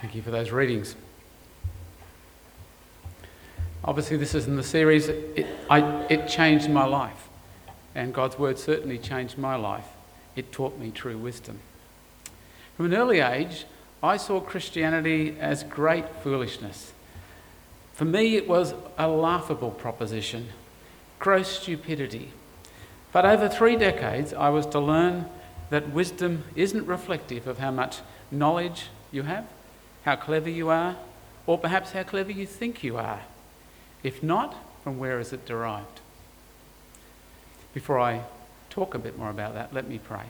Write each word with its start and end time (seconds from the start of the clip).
Thank 0.00 0.14
you 0.14 0.22
for 0.22 0.30
those 0.30 0.52
readings. 0.52 0.94
Obviously, 3.82 4.16
this 4.16 4.32
is 4.32 4.46
in 4.46 4.54
the 4.54 4.62
series, 4.62 5.08
it, 5.08 5.46
I, 5.68 5.80
it 6.08 6.28
changed 6.28 6.70
my 6.70 6.84
life. 6.84 7.28
And 7.96 8.14
God's 8.14 8.38
word 8.38 8.60
certainly 8.60 8.98
changed 8.98 9.38
my 9.38 9.56
life. 9.56 9.86
It 10.36 10.52
taught 10.52 10.78
me 10.78 10.92
true 10.92 11.18
wisdom. 11.18 11.58
From 12.76 12.86
an 12.86 12.94
early 12.94 13.18
age, 13.18 13.64
I 14.00 14.18
saw 14.18 14.38
Christianity 14.38 15.36
as 15.40 15.64
great 15.64 16.08
foolishness. 16.22 16.92
For 17.92 18.04
me, 18.04 18.36
it 18.36 18.46
was 18.46 18.74
a 18.98 19.08
laughable 19.08 19.72
proposition, 19.72 20.50
gross 21.18 21.48
stupidity. 21.48 22.30
But 23.10 23.26
over 23.26 23.48
three 23.48 23.74
decades, 23.74 24.32
I 24.32 24.50
was 24.50 24.66
to 24.66 24.78
learn 24.78 25.26
that 25.70 25.90
wisdom 25.90 26.44
isn't 26.54 26.86
reflective 26.86 27.48
of 27.48 27.58
how 27.58 27.72
much 27.72 27.98
knowledge 28.30 28.86
you 29.10 29.24
have, 29.24 29.44
how 30.08 30.16
clever 30.16 30.48
you 30.48 30.70
are, 30.70 30.96
or 31.46 31.58
perhaps 31.58 31.92
how 31.92 32.02
clever 32.02 32.32
you 32.32 32.46
think 32.46 32.82
you 32.82 32.96
are. 32.96 33.20
If 34.02 34.22
not, 34.22 34.56
from 34.82 34.98
where 34.98 35.20
is 35.20 35.34
it 35.34 35.44
derived? 35.44 36.00
Before 37.74 38.00
I 38.00 38.22
talk 38.70 38.94
a 38.94 38.98
bit 38.98 39.18
more 39.18 39.28
about 39.28 39.52
that, 39.52 39.74
let 39.74 39.86
me 39.86 39.98
pray. 39.98 40.24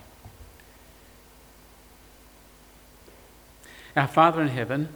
Our 3.95 4.09
Father 4.09 4.43
in 4.43 4.49
heaven, 4.49 4.89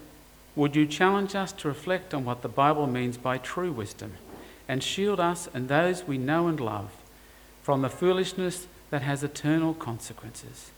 would 0.57 0.75
you 0.75 0.85
challenge 0.85 1.37
us 1.37 1.53
to 1.53 1.69
reflect 1.69 2.13
on 2.13 2.25
what 2.25 2.43
the 2.43 2.49
Bible 2.49 2.89
means 2.89 3.17
by 3.17 3.39
true 3.39 3.71
wisdom 3.71 4.15
and 4.67 4.83
shield 4.83 5.21
us 5.21 5.49
and 5.55 5.69
those 5.69 6.09
we 6.09 6.19
know 6.19 6.49
and 6.49 6.59
love 6.59 6.91
from 7.63 7.83
the 7.83 7.89
foolishness 7.89 8.67
that 8.91 9.03
has 9.03 9.23
eternal 9.23 9.75
consequences? 9.75 10.73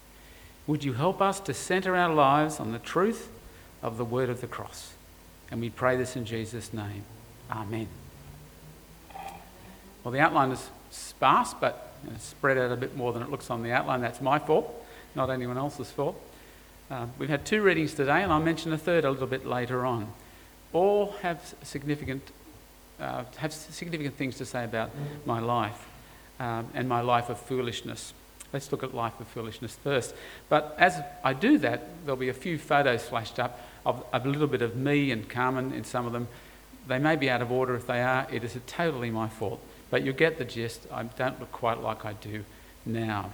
Would 0.66 0.84
you 0.84 0.92
help 0.92 1.22
us 1.22 1.40
to 1.40 1.54
centre 1.54 1.96
our 1.96 2.12
lives 2.12 2.60
on 2.60 2.72
the 2.72 2.78
truth 2.78 3.30
of 3.84 3.98
the 3.98 4.04
word 4.04 4.30
of 4.30 4.40
the 4.40 4.48
cross? 4.48 4.94
And 5.52 5.60
we 5.60 5.70
pray 5.70 5.96
this 5.96 6.16
in 6.16 6.24
Jesus' 6.24 6.72
name. 6.72 7.04
Amen. 7.50 7.86
Well, 10.02 10.10
the 10.10 10.18
outline 10.18 10.50
is 10.50 10.68
sparse, 10.90 11.54
but 11.54 11.92
spread 12.18 12.58
out 12.58 12.72
a 12.72 12.76
bit 12.76 12.96
more 12.96 13.12
than 13.12 13.22
it 13.22 13.30
looks 13.30 13.50
on 13.50 13.62
the 13.62 13.72
outline. 13.72 14.00
That's 14.00 14.20
my 14.20 14.38
fault, 14.38 14.72
not 15.14 15.30
anyone 15.30 15.56
else's 15.56 15.90
fault. 15.90 16.20
Uh, 16.90 17.06
we've 17.18 17.28
had 17.28 17.44
two 17.46 17.62
readings 17.62 17.94
today, 17.94 18.22
and 18.22 18.32
I'll 18.32 18.40
mention 18.40 18.72
a 18.72 18.78
third 18.78 19.04
a 19.04 19.10
little 19.10 19.26
bit 19.26 19.46
later 19.46 19.86
on. 19.86 20.12
All 20.72 21.12
have 21.22 21.54
significant, 21.62 22.22
uh, 23.00 23.24
have 23.36 23.52
significant 23.52 24.16
things 24.16 24.36
to 24.38 24.44
say 24.44 24.64
about 24.64 24.90
my 25.24 25.40
life 25.40 25.86
um, 26.40 26.68
and 26.74 26.88
my 26.88 27.00
life 27.00 27.30
of 27.30 27.38
foolishness. 27.38 28.12
Let's 28.52 28.70
look 28.70 28.82
at 28.82 28.94
life 28.94 29.18
of 29.20 29.26
foolishness 29.28 29.76
first. 29.82 30.14
But 30.48 30.76
as 30.78 31.00
I 31.22 31.32
do 31.32 31.58
that, 31.58 31.88
there'll 32.04 32.16
be 32.16 32.28
a 32.28 32.34
few 32.34 32.58
photos 32.58 33.02
flashed 33.04 33.38
up 33.38 33.60
of, 33.86 34.04
a 34.12 34.20
little 34.20 34.46
bit 34.46 34.62
of 34.62 34.76
me 34.76 35.10
and 35.10 35.28
Carmen 35.28 35.72
in 35.72 35.84
some 35.84 36.06
of 36.06 36.12
them. 36.12 36.28
They 36.86 36.98
may 36.98 37.16
be 37.16 37.30
out 37.30 37.42
of 37.42 37.50
order 37.50 37.74
if 37.74 37.86
they 37.86 38.02
are. 38.02 38.26
It 38.30 38.44
is 38.44 38.56
totally 38.66 39.10
my 39.10 39.28
fault. 39.28 39.60
But 39.90 40.02
you 40.02 40.12
get 40.12 40.38
the 40.38 40.44
gist. 40.44 40.86
I 40.92 41.04
don't 41.04 41.38
look 41.40 41.52
quite 41.52 41.80
like 41.80 42.04
I 42.04 42.14
do 42.14 42.44
now. 42.84 43.32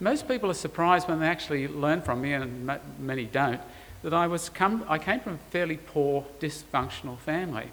Most 0.00 0.28
people 0.28 0.50
are 0.50 0.54
surprised 0.54 1.08
when 1.08 1.20
they 1.20 1.26
actually 1.26 1.66
learn 1.66 2.02
from 2.02 2.20
me, 2.20 2.32
and 2.32 2.70
many 3.00 3.24
don't, 3.24 3.60
that 4.02 4.14
I, 4.14 4.28
was 4.28 4.48
come, 4.48 4.84
I 4.88 4.98
came 4.98 5.18
from 5.18 5.34
a 5.34 5.50
fairly 5.50 5.76
poor, 5.76 6.24
dysfunctional 6.40 7.18
family. 7.18 7.70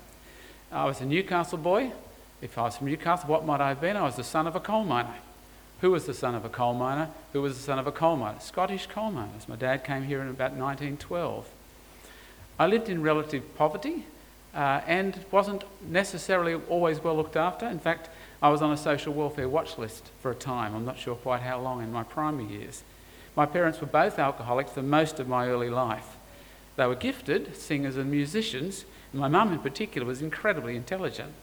I 0.72 0.86
was 0.86 1.02
a 1.02 1.06
Newcastle 1.06 1.60
boy. 1.60 1.92
If 2.42 2.58
I 2.58 2.64
was 2.64 2.78
from 2.78 2.88
Newcastle, 2.88 3.30
what 3.30 3.46
might 3.46 3.62
I 3.62 3.70
have 3.70 3.82
been? 3.82 3.96
I 3.96 4.02
was 4.02 4.16
the 4.16 4.23
son 4.23 4.48
of 4.48 4.56
a 4.56 4.60
coal 4.60 4.84
miner. 4.84 5.14
Who 5.81 5.92
was 5.92 6.06
the 6.06 6.14
son 6.14 6.36
of 6.36 6.45
a 6.45 6.50
coal 6.50 6.73
miner? 6.73 7.09
Who 7.34 7.42
was 7.42 7.58
the 7.58 7.64
son 7.64 7.80
of 7.80 7.88
a 7.88 7.92
coal 7.92 8.16
miner? 8.16 8.40
Scottish 8.40 8.88
coal 8.88 9.12
miners. 9.12 9.48
My 9.48 9.56
dad 9.56 9.84
came 9.84 10.04
here 10.04 10.22
in 10.22 10.30
about 10.30 10.52
1912. 10.52 11.48
I 12.58 12.67
lived 12.67 12.88
in 12.88 13.02
relative 13.02 13.56
poverty 13.56 14.06
uh, 14.54 14.82
and 14.88 15.20
wasn't 15.32 15.66
necessarily 15.86 16.56
always 16.70 17.04
well 17.04 17.16
looked 17.16 17.36
after. 17.36 17.67
In 17.67 17.80
fact, 17.80 18.09
I 18.42 18.50
was 18.50 18.62
on 18.62 18.72
a 18.72 18.78
social 18.78 19.14
welfare 19.14 19.50
watch 19.50 19.77
list 19.77 20.11
for 20.22 20.32
a 20.32 20.36
time. 20.36 20.73
I'm 20.73 20.86
not 20.86 20.98
sure 20.98 21.16
quite 21.16 21.42
how 21.42 21.60
long 21.60 21.82
in 21.83 21.92
my 21.92 22.04
primary 22.04 22.45
years. 22.45 22.83
My 23.36 23.45
parents 23.45 23.82
were 23.82 23.88
both 23.88 24.17
alcoholics 24.17 24.72
for 24.72 24.82
most 24.82 25.20
of 25.20 25.28
my 25.28 25.48
early 25.48 25.70
life. 25.70 26.16
They 26.78 26.88
were 26.88 26.95
gifted 26.95 27.55
singers 27.58 27.98
and 27.98 28.10
musicians. 28.10 28.86
And 29.11 29.20
my 29.20 29.28
mum, 29.28 29.52
in 29.52 29.60
particular, 29.60 30.08
was 30.08 30.22
incredibly 30.22 30.76
intelligent. 30.78 31.33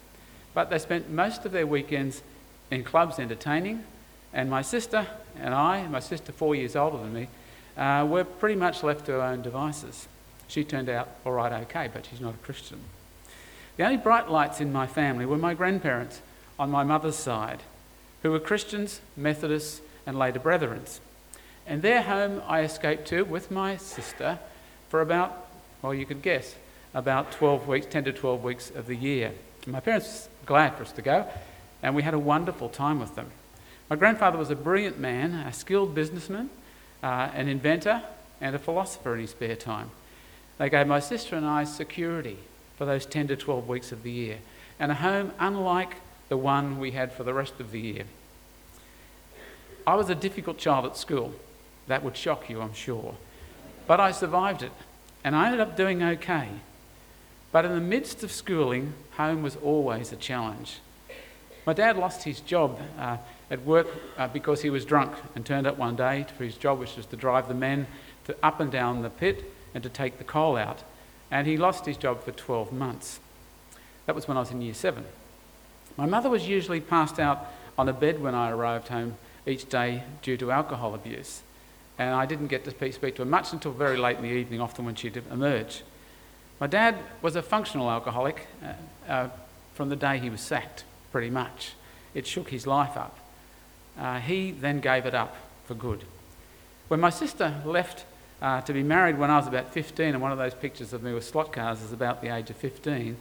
But 0.54 0.70
they 0.70 0.78
spent 0.78 1.10
most 1.10 1.44
of 1.44 1.52
their 1.52 1.66
weekends 1.66 2.22
in 2.70 2.84
clubs 2.84 3.18
entertaining. 3.18 3.84
And 4.32 4.50
my 4.50 4.62
sister 4.62 5.06
and 5.38 5.54
I, 5.54 5.86
my 5.88 6.00
sister 6.00 6.32
four 6.32 6.54
years 6.54 6.76
older 6.76 6.98
than 6.98 7.12
me, 7.12 7.28
uh, 7.76 8.06
were 8.08 8.24
pretty 8.24 8.56
much 8.56 8.82
left 8.82 9.06
to 9.06 9.20
our 9.20 9.32
own 9.32 9.42
devices. 9.42 10.08
She 10.48 10.64
turned 10.64 10.88
out 10.88 11.08
all 11.24 11.32
right, 11.32 11.52
okay, 11.62 11.88
but 11.92 12.06
she's 12.06 12.20
not 12.20 12.34
a 12.34 12.38
Christian. 12.38 12.80
The 13.76 13.84
only 13.84 13.96
bright 13.96 14.30
lights 14.30 14.60
in 14.60 14.72
my 14.72 14.86
family 14.86 15.24
were 15.24 15.38
my 15.38 15.54
grandparents 15.54 16.20
on 16.58 16.70
my 16.70 16.84
mother's 16.84 17.16
side, 17.16 17.60
who 18.22 18.30
were 18.30 18.40
Christians, 18.40 19.00
Methodists, 19.16 19.80
and 20.06 20.18
later 20.18 20.38
Brethrens. 20.38 21.00
And 21.66 21.80
their 21.80 22.02
home 22.02 22.42
I 22.46 22.60
escaped 22.60 23.06
to 23.08 23.22
with 23.22 23.50
my 23.50 23.76
sister 23.76 24.38
for 24.88 25.00
about, 25.00 25.48
well, 25.80 25.94
you 25.94 26.04
could 26.04 26.22
guess, 26.22 26.54
about 26.92 27.32
12 27.32 27.66
weeks, 27.66 27.86
10 27.86 28.04
to 28.04 28.12
12 28.12 28.44
weeks 28.44 28.70
of 28.70 28.86
the 28.86 28.96
year. 28.96 29.32
My 29.66 29.80
parents 29.80 30.28
were 30.42 30.46
glad 30.46 30.76
for 30.76 30.82
us 30.82 30.92
to 30.92 31.02
go, 31.02 31.26
and 31.82 31.94
we 31.94 32.02
had 32.02 32.14
a 32.14 32.18
wonderful 32.18 32.68
time 32.68 33.00
with 33.00 33.14
them. 33.14 33.30
My 33.92 33.96
grandfather 33.96 34.38
was 34.38 34.48
a 34.48 34.56
brilliant 34.56 34.98
man, 34.98 35.34
a 35.34 35.52
skilled 35.52 35.94
businessman, 35.94 36.48
uh, 37.02 37.28
an 37.34 37.46
inventor, 37.46 38.00
and 38.40 38.56
a 38.56 38.58
philosopher 38.58 39.12
in 39.12 39.20
his 39.20 39.32
spare 39.32 39.54
time. 39.54 39.90
They 40.56 40.70
gave 40.70 40.86
my 40.86 40.98
sister 40.98 41.36
and 41.36 41.44
I 41.44 41.64
security 41.64 42.38
for 42.78 42.86
those 42.86 43.04
10 43.04 43.28
to 43.28 43.36
12 43.36 43.68
weeks 43.68 43.92
of 43.92 44.02
the 44.02 44.10
year, 44.10 44.38
and 44.80 44.90
a 44.90 44.94
home 44.94 45.32
unlike 45.38 45.96
the 46.30 46.38
one 46.38 46.78
we 46.78 46.92
had 46.92 47.12
for 47.12 47.22
the 47.22 47.34
rest 47.34 47.60
of 47.60 47.70
the 47.70 47.80
year. 47.80 48.04
I 49.86 49.94
was 49.96 50.08
a 50.08 50.14
difficult 50.14 50.56
child 50.56 50.86
at 50.86 50.96
school. 50.96 51.34
That 51.86 52.02
would 52.02 52.16
shock 52.16 52.48
you, 52.48 52.62
I'm 52.62 52.72
sure. 52.72 53.16
But 53.86 54.00
I 54.00 54.12
survived 54.12 54.62
it, 54.62 54.72
and 55.22 55.36
I 55.36 55.48
ended 55.48 55.60
up 55.60 55.76
doing 55.76 56.02
okay. 56.02 56.48
But 57.52 57.66
in 57.66 57.74
the 57.74 57.80
midst 57.80 58.24
of 58.24 58.32
schooling, 58.32 58.94
home 59.18 59.42
was 59.42 59.56
always 59.56 60.12
a 60.12 60.16
challenge. 60.16 60.78
My 61.66 61.74
dad 61.74 61.98
lost 61.98 62.24
his 62.24 62.40
job 62.40 62.80
uh, 62.98 63.18
at 63.52 63.62
work 63.66 63.86
uh, 64.16 64.26
because 64.28 64.62
he 64.62 64.70
was 64.70 64.86
drunk 64.86 65.12
and 65.34 65.44
turned 65.44 65.66
up 65.66 65.76
one 65.76 65.94
day 65.94 66.24
for 66.38 66.42
his 66.42 66.56
job, 66.56 66.78
which 66.78 66.96
was 66.96 67.04
to 67.04 67.16
drive 67.16 67.48
the 67.48 67.54
men 67.54 67.86
to 68.24 68.34
up 68.42 68.60
and 68.60 68.72
down 68.72 69.02
the 69.02 69.10
pit 69.10 69.44
and 69.74 69.82
to 69.82 69.90
take 69.90 70.16
the 70.16 70.24
coal 70.24 70.56
out. 70.56 70.82
And 71.30 71.46
he 71.46 71.58
lost 71.58 71.84
his 71.84 71.98
job 71.98 72.24
for 72.24 72.32
12 72.32 72.72
months. 72.72 73.20
That 74.06 74.14
was 74.14 74.26
when 74.26 74.38
I 74.38 74.40
was 74.40 74.50
in 74.50 74.62
year 74.62 74.72
seven. 74.72 75.04
My 75.98 76.06
mother 76.06 76.30
was 76.30 76.48
usually 76.48 76.80
passed 76.80 77.20
out 77.20 77.46
on 77.76 77.88
a 77.90 77.92
bed 77.92 78.22
when 78.22 78.34
I 78.34 78.50
arrived 78.50 78.88
home 78.88 79.16
each 79.46 79.68
day 79.68 80.02
due 80.22 80.38
to 80.38 80.50
alcohol 80.50 80.94
abuse. 80.94 81.42
And 81.98 82.14
I 82.14 82.24
didn't 82.24 82.46
get 82.46 82.64
to 82.64 82.92
speak 82.92 83.16
to 83.16 83.22
her 83.22 83.28
much 83.28 83.52
until 83.52 83.72
very 83.72 83.98
late 83.98 84.16
in 84.16 84.22
the 84.22 84.30
evening, 84.30 84.62
often 84.62 84.86
when 84.86 84.94
she'd 84.94 85.22
emerge. 85.30 85.82
My 86.58 86.66
dad 86.66 86.96
was 87.20 87.36
a 87.36 87.42
functional 87.42 87.90
alcoholic 87.90 88.46
uh, 88.64 89.10
uh, 89.10 89.28
from 89.74 89.90
the 89.90 89.96
day 89.96 90.18
he 90.18 90.30
was 90.30 90.40
sacked, 90.40 90.84
pretty 91.10 91.28
much. 91.28 91.72
It 92.14 92.26
shook 92.26 92.48
his 92.48 92.66
life 92.66 92.96
up. 92.96 93.18
Uh, 93.98 94.18
he 94.20 94.50
then 94.50 94.80
gave 94.80 95.06
it 95.06 95.14
up 95.14 95.36
for 95.64 95.74
good. 95.74 96.04
When 96.88 97.00
my 97.00 97.10
sister 97.10 97.60
left 97.64 98.04
uh, 98.40 98.60
to 98.62 98.72
be 98.72 98.82
married 98.82 99.18
when 99.18 99.30
I 99.30 99.38
was 99.38 99.46
about 99.46 99.72
15, 99.72 100.14
and 100.14 100.20
one 100.22 100.32
of 100.32 100.38
those 100.38 100.54
pictures 100.54 100.92
of 100.92 101.02
me 101.02 101.12
with 101.12 101.24
slot 101.24 101.52
cars 101.52 101.82
is 101.82 101.92
about 101.92 102.22
the 102.22 102.34
age 102.34 102.50
of 102.50 102.56
15, 102.56 103.16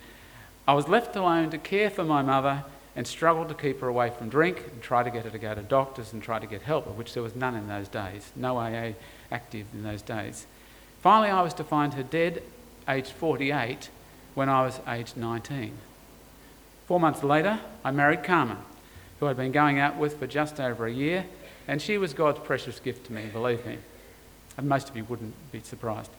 I 0.68 0.74
was 0.74 0.88
left 0.88 1.16
alone 1.16 1.50
to 1.52 1.58
care 1.58 1.90
for 1.90 2.04
my 2.04 2.22
mother 2.22 2.64
and 2.96 3.08
struggled 3.08 3.48
to 3.50 3.56
keep 3.56 3.80
her 3.82 3.88
away 3.88 4.09
from 4.09 4.30
drink 4.30 4.64
and 4.72 4.82
try 4.82 5.04
to 5.04 5.09
get 5.09 5.24
her 5.24 5.30
to 5.30 5.38
go 5.38 5.56
to 5.56 5.62
doctors 5.62 6.12
and 6.12 6.22
try 6.22 6.40
to 6.40 6.48
get 6.48 6.64
help, 6.64 6.88
of 6.88 6.98
which 6.98 7.14
there 7.14 7.24
was 7.24 7.36
none 7.36 7.56
in 7.56 7.68
those 7.68 7.88
days, 7.88 8.32
no 8.36 8.58
AA 8.58 8.92
active 9.32 9.66
in 9.74 9.84
those 9.84 10.02
days. 10.02 10.46
Finally, 11.02 11.30
I 11.30 11.42
was 11.42 11.53
to 11.56 11.64
find 11.64 11.94
her 11.94 12.03
dead, 12.03 12.44
aged 12.88 13.12
48, 13.12 13.90
when 14.34 14.50
I 14.50 14.64
was 14.64 14.79
aged 14.88 15.17
19. 15.17 15.74
Four 16.88 17.00
months 17.00 17.24
later, 17.24 17.59
I 17.84 17.91
married 17.91 18.24
Carmen, 18.24 18.58
who 19.22 19.28
I'd 19.28 19.38
been 19.38 19.53
going 19.53 19.79
out 19.79 19.96
with 19.96 20.20
for 20.20 20.28
just 20.28 20.59
over 20.59 20.85
a 20.85 20.91
year, 20.91 21.26
and 21.70 21.82
she 21.82 21.97
was 21.97 22.14
God's 22.14 22.40
precious 22.40 22.82
gift 22.82 23.06
to 23.06 23.14
me, 23.14 23.28
believe 23.32 23.66
me. 23.66 23.78
And 24.58 24.68
most 24.68 24.90
of 24.90 24.97
you 24.97 25.06
wouldn't 25.06 25.34
be 25.53 25.62
surprised. 25.62 26.12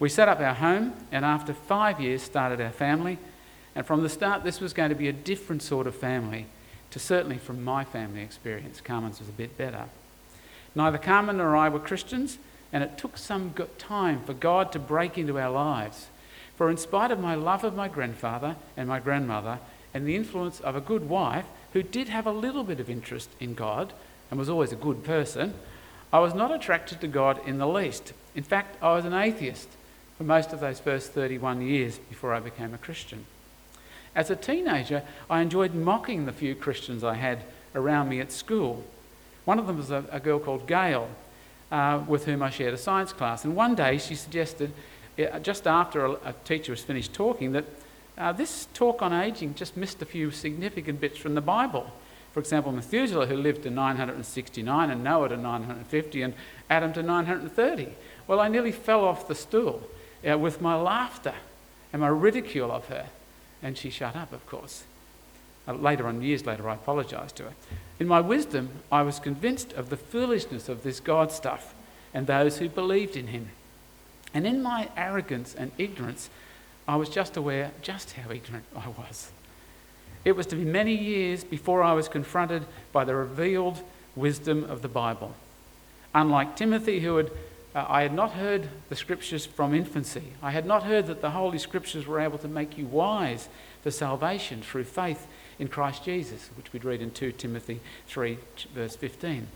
We 0.00 0.08
set 0.08 0.28
up 0.28 0.40
our 0.40 0.54
home, 0.54 0.94
and 1.12 1.24
after 1.24 1.54
five 1.54 2.00
years, 2.00 2.22
started 2.22 2.60
our 2.60 2.72
family 2.72 3.18
and 3.74 3.86
from 3.86 4.02
the 4.02 4.08
start, 4.08 4.44
this 4.44 4.60
was 4.60 4.72
going 4.72 4.90
to 4.90 4.94
be 4.94 5.08
a 5.08 5.12
different 5.12 5.62
sort 5.62 5.86
of 5.86 5.94
family 5.94 6.46
to 6.90 6.98
certainly 6.98 7.38
from 7.38 7.64
my 7.64 7.84
family 7.84 8.20
experience. 8.20 8.80
Carmen's 8.80 9.18
was 9.18 9.28
a 9.28 9.32
bit 9.32 9.56
better. 9.56 9.84
Neither 10.74 10.98
Carmen 10.98 11.38
nor 11.38 11.56
I 11.56 11.68
were 11.68 11.78
Christians, 11.78 12.38
and 12.72 12.84
it 12.84 12.98
took 12.98 13.16
some 13.16 13.54
time 13.78 14.22
for 14.24 14.34
God 14.34 14.72
to 14.72 14.78
break 14.78 15.16
into 15.16 15.38
our 15.38 15.50
lives. 15.50 16.08
For 16.56 16.70
in 16.70 16.76
spite 16.76 17.10
of 17.10 17.18
my 17.18 17.34
love 17.34 17.64
of 17.64 17.74
my 17.74 17.88
grandfather 17.88 18.56
and 18.76 18.88
my 18.88 19.00
grandmother, 19.00 19.58
and 19.94 20.06
the 20.06 20.16
influence 20.16 20.60
of 20.60 20.76
a 20.76 20.80
good 20.80 21.08
wife 21.08 21.46
who 21.72 21.82
did 21.82 22.08
have 22.08 22.26
a 22.26 22.32
little 22.32 22.64
bit 22.64 22.80
of 22.80 22.90
interest 22.90 23.30
in 23.40 23.54
God 23.54 23.92
and 24.30 24.38
was 24.38 24.48
always 24.48 24.72
a 24.72 24.76
good 24.76 25.04
person, 25.04 25.54
I 26.12 26.18
was 26.18 26.34
not 26.34 26.52
attracted 26.52 27.00
to 27.00 27.08
God 27.08 27.40
in 27.46 27.58
the 27.58 27.66
least. 27.66 28.12
In 28.34 28.42
fact, 28.42 28.76
I 28.82 28.94
was 28.94 29.04
an 29.04 29.14
atheist 29.14 29.68
for 30.18 30.24
most 30.24 30.52
of 30.52 30.60
those 30.60 30.80
first 30.80 31.12
31 31.12 31.62
years 31.62 31.98
before 31.98 32.34
I 32.34 32.40
became 32.40 32.74
a 32.74 32.78
Christian. 32.78 33.26
As 34.14 34.30
a 34.30 34.36
teenager, 34.36 35.02
I 35.30 35.40
enjoyed 35.40 35.74
mocking 35.74 36.26
the 36.26 36.32
few 36.32 36.54
Christians 36.54 37.02
I 37.02 37.14
had 37.14 37.44
around 37.74 38.08
me 38.08 38.20
at 38.20 38.30
school. 38.30 38.84
One 39.46 39.58
of 39.58 39.66
them 39.66 39.78
was 39.78 39.90
a, 39.90 40.04
a 40.10 40.20
girl 40.20 40.38
called 40.38 40.66
Gail, 40.66 41.08
uh, 41.70 42.02
with 42.06 42.26
whom 42.26 42.42
I 42.42 42.50
shared 42.50 42.74
a 42.74 42.78
science 42.78 43.12
class. 43.12 43.44
And 43.44 43.56
one 43.56 43.74
day 43.74 43.96
she 43.96 44.14
suggested, 44.14 44.72
uh, 45.18 45.38
just 45.38 45.66
after 45.66 46.04
a, 46.04 46.12
a, 46.12 46.34
teacher 46.44 46.72
was 46.72 46.82
finished 46.82 47.14
talking, 47.14 47.52
that 47.52 47.64
uh, 48.18 48.32
this 48.32 48.68
talk 48.74 49.02
on 49.02 49.12
aging 49.12 49.54
just 49.54 49.76
missed 49.76 50.02
a 50.02 50.06
few 50.06 50.30
significant 50.30 51.00
bits 51.00 51.18
from 51.18 51.34
the 51.34 51.40
Bible. 51.40 51.90
For 52.32 52.40
example, 52.40 52.72
Methuselah, 52.72 53.26
who 53.26 53.36
lived 53.36 53.62
to 53.64 53.70
969, 53.70 54.90
and 54.90 55.04
Noah 55.04 55.28
to 55.28 55.36
950, 55.36 56.22
and 56.22 56.34
Adam 56.70 56.92
to 56.94 57.02
930. 57.02 57.88
Well, 58.26 58.40
I 58.40 58.48
nearly 58.48 58.72
fell 58.72 59.04
off 59.04 59.28
the 59.28 59.34
stool 59.34 59.82
uh, 60.28 60.38
with 60.38 60.60
my 60.60 60.74
laughter 60.74 61.34
and 61.92 62.00
my 62.00 62.08
ridicule 62.08 62.72
of 62.72 62.86
her. 62.86 63.06
And 63.62 63.76
she 63.76 63.90
shut 63.90 64.16
up, 64.16 64.32
of 64.32 64.46
course. 64.46 64.84
Uh, 65.68 65.74
later 65.74 66.06
on, 66.06 66.22
years 66.22 66.46
later, 66.46 66.68
I 66.68 66.74
apologised 66.74 67.36
to 67.36 67.44
her. 67.44 67.52
In 68.00 68.08
my 68.08 68.20
wisdom, 68.20 68.70
I 68.90 69.02
was 69.02 69.20
convinced 69.20 69.72
of 69.74 69.90
the 69.90 69.96
foolishness 69.96 70.68
of 70.68 70.82
this 70.82 71.00
God 71.00 71.30
stuff 71.30 71.74
and 72.14 72.26
those 72.26 72.58
who 72.58 72.68
believed 72.68 73.16
in 73.16 73.28
him. 73.28 73.50
And 74.34 74.46
in 74.46 74.62
my 74.62 74.88
arrogance 74.96 75.54
and 75.54 75.70
ignorance, 75.76 76.30
I 76.92 76.96
was 76.96 77.08
just 77.08 77.38
aware 77.38 77.70
just 77.80 78.12
how 78.12 78.30
ignorant 78.30 78.66
I 78.76 78.88
was. 78.88 79.30
It 80.26 80.32
was 80.32 80.44
to 80.48 80.56
be 80.56 80.64
many 80.66 80.94
years 80.94 81.42
before 81.42 81.82
I 81.82 81.94
was 81.94 82.06
confronted 82.06 82.66
by 82.92 83.04
the 83.04 83.14
revealed 83.14 83.80
wisdom 84.14 84.64
of 84.64 84.82
the 84.82 84.88
Bible. 84.88 85.34
Unlike 86.14 86.56
Timothy, 86.56 87.00
who 87.00 87.16
had 87.16 87.30
uh, 87.74 87.86
I 87.88 88.02
had 88.02 88.12
not 88.12 88.32
heard 88.32 88.68
the 88.90 88.96
scriptures 88.96 89.46
from 89.46 89.72
infancy. 89.72 90.34
I 90.42 90.50
had 90.50 90.66
not 90.66 90.82
heard 90.82 91.06
that 91.06 91.22
the 91.22 91.30
Holy 91.30 91.56
Scriptures 91.56 92.06
were 92.06 92.20
able 92.20 92.36
to 92.36 92.46
make 92.46 92.76
you 92.76 92.84
wise 92.84 93.48
for 93.82 93.90
salvation 93.90 94.60
through 94.60 94.84
faith 94.84 95.26
in 95.58 95.68
Christ 95.68 96.04
Jesus, 96.04 96.50
which 96.58 96.74
we'd 96.74 96.84
read 96.84 97.00
in 97.00 97.10
2 97.10 97.32
Timothy 97.32 97.80
3, 98.06 98.36
verse 98.74 98.96
15. 98.96 99.46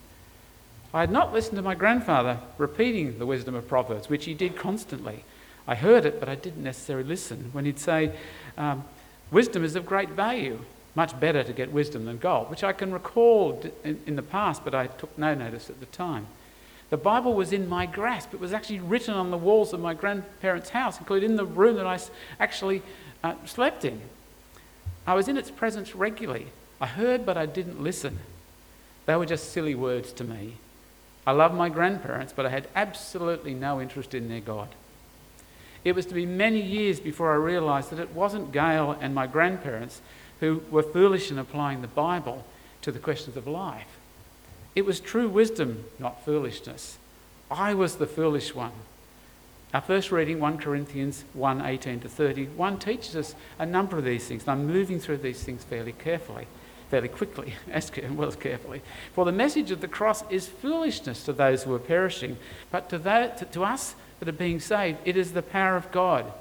I 0.94 1.00
had 1.00 1.12
not 1.12 1.34
listened 1.34 1.56
to 1.56 1.62
my 1.62 1.74
grandfather 1.74 2.38
repeating 2.56 3.18
the 3.18 3.26
wisdom 3.26 3.54
of 3.54 3.68
Proverbs, 3.68 4.08
which 4.08 4.24
he 4.24 4.32
did 4.32 4.56
constantly. 4.56 5.24
I 5.68 5.74
heard 5.74 6.06
it, 6.06 6.20
but 6.20 6.28
I 6.28 6.34
didn't 6.34 6.62
necessarily 6.62 7.08
listen. 7.08 7.50
When 7.52 7.64
he'd 7.64 7.78
say, 7.78 8.12
um, 8.56 8.84
Wisdom 9.30 9.64
is 9.64 9.74
of 9.74 9.86
great 9.86 10.10
value, 10.10 10.60
much 10.94 11.18
better 11.18 11.42
to 11.42 11.52
get 11.52 11.72
wisdom 11.72 12.04
than 12.04 12.18
gold, 12.18 12.48
which 12.48 12.62
I 12.62 12.72
can 12.72 12.92
recall 12.92 13.60
in, 13.82 14.00
in 14.06 14.16
the 14.16 14.22
past, 14.22 14.64
but 14.64 14.74
I 14.74 14.86
took 14.86 15.16
no 15.18 15.34
notice 15.34 15.68
at 15.68 15.80
the 15.80 15.86
time. 15.86 16.26
The 16.90 16.96
Bible 16.96 17.34
was 17.34 17.52
in 17.52 17.68
my 17.68 17.86
grasp. 17.86 18.32
It 18.32 18.40
was 18.40 18.52
actually 18.52 18.78
written 18.78 19.14
on 19.14 19.32
the 19.32 19.36
walls 19.36 19.72
of 19.72 19.80
my 19.80 19.94
grandparents' 19.94 20.70
house, 20.70 20.98
including 21.00 21.30
in 21.30 21.36
the 21.36 21.44
room 21.44 21.76
that 21.76 21.86
I 21.86 21.98
actually 22.38 22.82
uh, 23.24 23.34
slept 23.44 23.84
in. 23.84 24.00
I 25.06 25.14
was 25.14 25.26
in 25.26 25.36
its 25.36 25.50
presence 25.50 25.96
regularly. 25.96 26.46
I 26.80 26.86
heard, 26.86 27.26
but 27.26 27.36
I 27.36 27.46
didn't 27.46 27.82
listen. 27.82 28.20
They 29.06 29.16
were 29.16 29.26
just 29.26 29.50
silly 29.50 29.74
words 29.74 30.12
to 30.12 30.24
me. 30.24 30.58
I 31.26 31.32
loved 31.32 31.56
my 31.56 31.68
grandparents, 31.68 32.32
but 32.32 32.46
I 32.46 32.50
had 32.50 32.68
absolutely 32.76 33.54
no 33.54 33.80
interest 33.80 34.14
in 34.14 34.28
their 34.28 34.40
God. 34.40 34.68
It 35.86 35.94
was 35.94 36.06
to 36.06 36.14
be 36.14 36.26
many 36.26 36.60
years 36.60 36.98
before 36.98 37.30
I 37.30 37.36
realised 37.36 37.90
that 37.90 38.00
it 38.00 38.10
wasn't 38.10 38.50
Gail 38.50 38.98
and 39.00 39.14
my 39.14 39.28
grandparents 39.28 40.00
who 40.40 40.62
were 40.68 40.82
foolish 40.82 41.30
in 41.30 41.38
applying 41.38 41.80
the 41.80 41.86
Bible 41.86 42.44
to 42.82 42.90
the 42.90 42.98
questions 42.98 43.36
of 43.36 43.46
life. 43.46 43.86
It 44.74 44.84
was 44.84 44.98
true 44.98 45.28
wisdom, 45.28 45.84
not 46.00 46.24
foolishness. 46.24 46.98
I 47.52 47.72
was 47.72 47.98
the 47.98 48.06
foolish 48.08 48.52
one. 48.52 48.72
Our 49.72 49.80
first 49.80 50.10
reading, 50.10 50.40
1 50.40 50.58
Corinthians 50.58 51.22
1 51.34 51.64
18 51.64 52.00
to 52.00 52.08
30, 52.08 52.46
1 52.46 52.78
teaches 52.80 53.14
us 53.14 53.36
a 53.56 53.64
number 53.64 53.96
of 53.96 54.04
these 54.04 54.26
things. 54.26 54.42
And 54.42 54.50
I'm 54.50 54.66
moving 54.66 54.98
through 54.98 55.18
these 55.18 55.44
things 55.44 55.62
fairly 55.62 55.92
carefully, 55.92 56.48
fairly 56.90 57.06
quickly, 57.06 57.54
as 57.70 57.92
well 58.10 58.26
as 58.26 58.34
carefully. 58.34 58.82
For 59.14 59.24
the 59.24 59.30
message 59.30 59.70
of 59.70 59.80
the 59.80 59.86
cross 59.86 60.28
is 60.32 60.48
foolishness 60.48 61.22
to 61.26 61.32
those 61.32 61.62
who 61.62 61.72
are 61.74 61.78
perishing, 61.78 62.38
but 62.72 62.90
to, 62.90 62.98
that, 62.98 63.38
to, 63.38 63.44
to 63.44 63.62
us 63.62 63.94
that 64.18 64.28
are 64.28 64.32
being 64.32 64.60
saved, 64.60 64.98
it 65.04 65.16
is 65.16 65.32
the 65.32 65.42
power 65.42 65.76
of 65.76 65.90
God. 65.92 66.32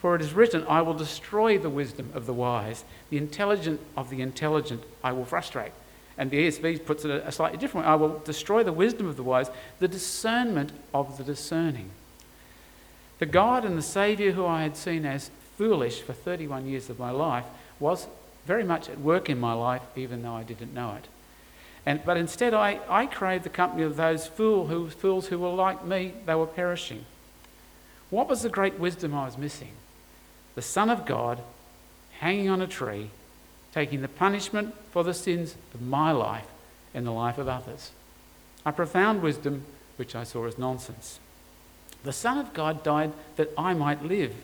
For 0.00 0.14
it 0.14 0.20
is 0.20 0.34
written, 0.34 0.64
I 0.68 0.82
will 0.82 0.94
destroy 0.94 1.58
the 1.58 1.70
wisdom 1.70 2.10
of 2.14 2.26
the 2.26 2.32
wise, 2.32 2.84
the 3.10 3.16
intelligent 3.16 3.80
of 3.96 4.10
the 4.10 4.20
intelligent 4.20 4.84
I 5.02 5.12
will 5.12 5.24
frustrate. 5.24 5.72
And 6.18 6.30
the 6.30 6.46
ESV 6.46 6.86
puts 6.86 7.04
it 7.04 7.10
a 7.10 7.32
slightly 7.32 7.58
different 7.58 7.86
way 7.86 7.92
I 7.92 7.96
will 7.96 8.18
destroy 8.20 8.62
the 8.62 8.72
wisdom 8.72 9.06
of 9.06 9.16
the 9.16 9.22
wise, 9.22 9.50
the 9.80 9.88
discernment 9.88 10.72
of 10.94 11.18
the 11.18 11.24
discerning. 11.24 11.90
The 13.18 13.26
God 13.26 13.64
and 13.64 13.76
the 13.76 13.82
Saviour 13.82 14.32
who 14.32 14.46
I 14.46 14.62
had 14.62 14.76
seen 14.76 15.04
as 15.04 15.30
foolish 15.56 16.02
for 16.02 16.12
31 16.12 16.66
years 16.66 16.90
of 16.90 16.98
my 16.98 17.10
life 17.10 17.46
was 17.80 18.06
very 18.46 18.64
much 18.64 18.88
at 18.88 19.00
work 19.00 19.28
in 19.28 19.40
my 19.40 19.52
life, 19.52 19.82
even 19.96 20.22
though 20.22 20.34
I 20.34 20.42
didn't 20.42 20.74
know 20.74 20.94
it. 20.94 21.08
And, 21.84 22.04
but 22.04 22.16
instead, 22.16 22.52
I, 22.52 22.80
I 22.88 23.06
craved 23.06 23.44
the 23.44 23.50
company 23.50 23.82
of 23.82 23.96
those 23.96 24.26
fool 24.26 24.66
who, 24.66 24.90
fools 24.90 25.28
who 25.28 25.38
were 25.38 25.50
like 25.50 25.84
me, 25.84 26.14
they 26.26 26.34
were 26.34 26.46
perishing. 26.46 27.04
What 28.10 28.28
was 28.28 28.42
the 28.42 28.48
great 28.48 28.78
wisdom 28.78 29.14
I 29.14 29.24
was 29.24 29.38
missing? 29.38 29.72
The 30.54 30.62
Son 30.62 30.90
of 30.90 31.06
God 31.06 31.40
hanging 32.18 32.48
on 32.48 32.62
a 32.62 32.66
tree 32.66 33.10
taking 33.76 34.00
the 34.00 34.08
punishment 34.08 34.74
for 34.90 35.04
the 35.04 35.12
sins 35.12 35.54
of 35.74 35.82
my 35.82 36.10
life 36.10 36.46
and 36.94 37.06
the 37.06 37.10
life 37.10 37.36
of 37.36 37.46
others. 37.46 37.90
A 38.64 38.72
profound 38.72 39.20
wisdom 39.20 39.66
which 39.96 40.14
I 40.14 40.24
saw 40.24 40.46
as 40.46 40.56
nonsense. 40.56 41.20
The 42.02 42.12
Son 42.12 42.38
of 42.38 42.54
God 42.54 42.82
died 42.82 43.12
that 43.36 43.50
I 43.58 43.74
might 43.74 44.02
live. 44.02 44.34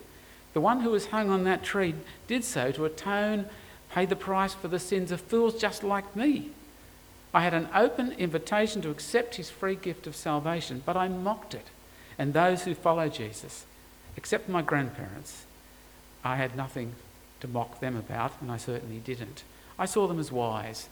The 0.53 0.61
one 0.61 0.81
who 0.81 0.91
was 0.91 1.06
hung 1.06 1.31
on 1.31 1.44
that 1.44 1.62
tree 1.62 1.94
did 2.26 2.44
so 2.44 2.73
to 2.73 2.85
atone, 2.85 3.47
pay 3.91 4.05
the 4.05 4.17
price 4.17 4.53
for 4.53 4.69
the 4.69 4.79
sins 4.79 5.11
of 5.11 5.23
fools 5.23 5.59
just 5.59 5.82
like 5.82 6.14
me. 6.14 6.50
I 7.32 7.41
had 7.41 7.55
an 7.55 7.70
open 7.75 8.12
invitation 8.12 8.82
to 8.82 8.91
accept 8.91 9.37
his 9.37 9.49
free 9.49 9.76
gift 9.76 10.06
of 10.06 10.14
salvation, 10.14 10.82
but 10.85 10.97
I 10.97 11.09
mocked 11.09 11.55
it. 11.55 11.69
And 12.23 12.35
those 12.35 12.63
who 12.63 12.77
follow 12.77 13.09
Jesus, 13.09 13.67
except 14.17 14.49
my 14.49 14.63
grandparents, 14.63 15.45
I 16.23 16.37
had 16.37 16.55
nothing 16.57 16.93
to 17.41 17.49
mock 17.49 17.81
them 17.81 17.97
about, 17.97 18.41
and 18.41 18.49
I 18.49 18.59
certainly 18.59 18.99
didn't. 18.99 19.43
I 19.77 19.87
saw 19.87 20.07
them 20.07 20.21
as 20.21 20.31
wise. 20.31 20.89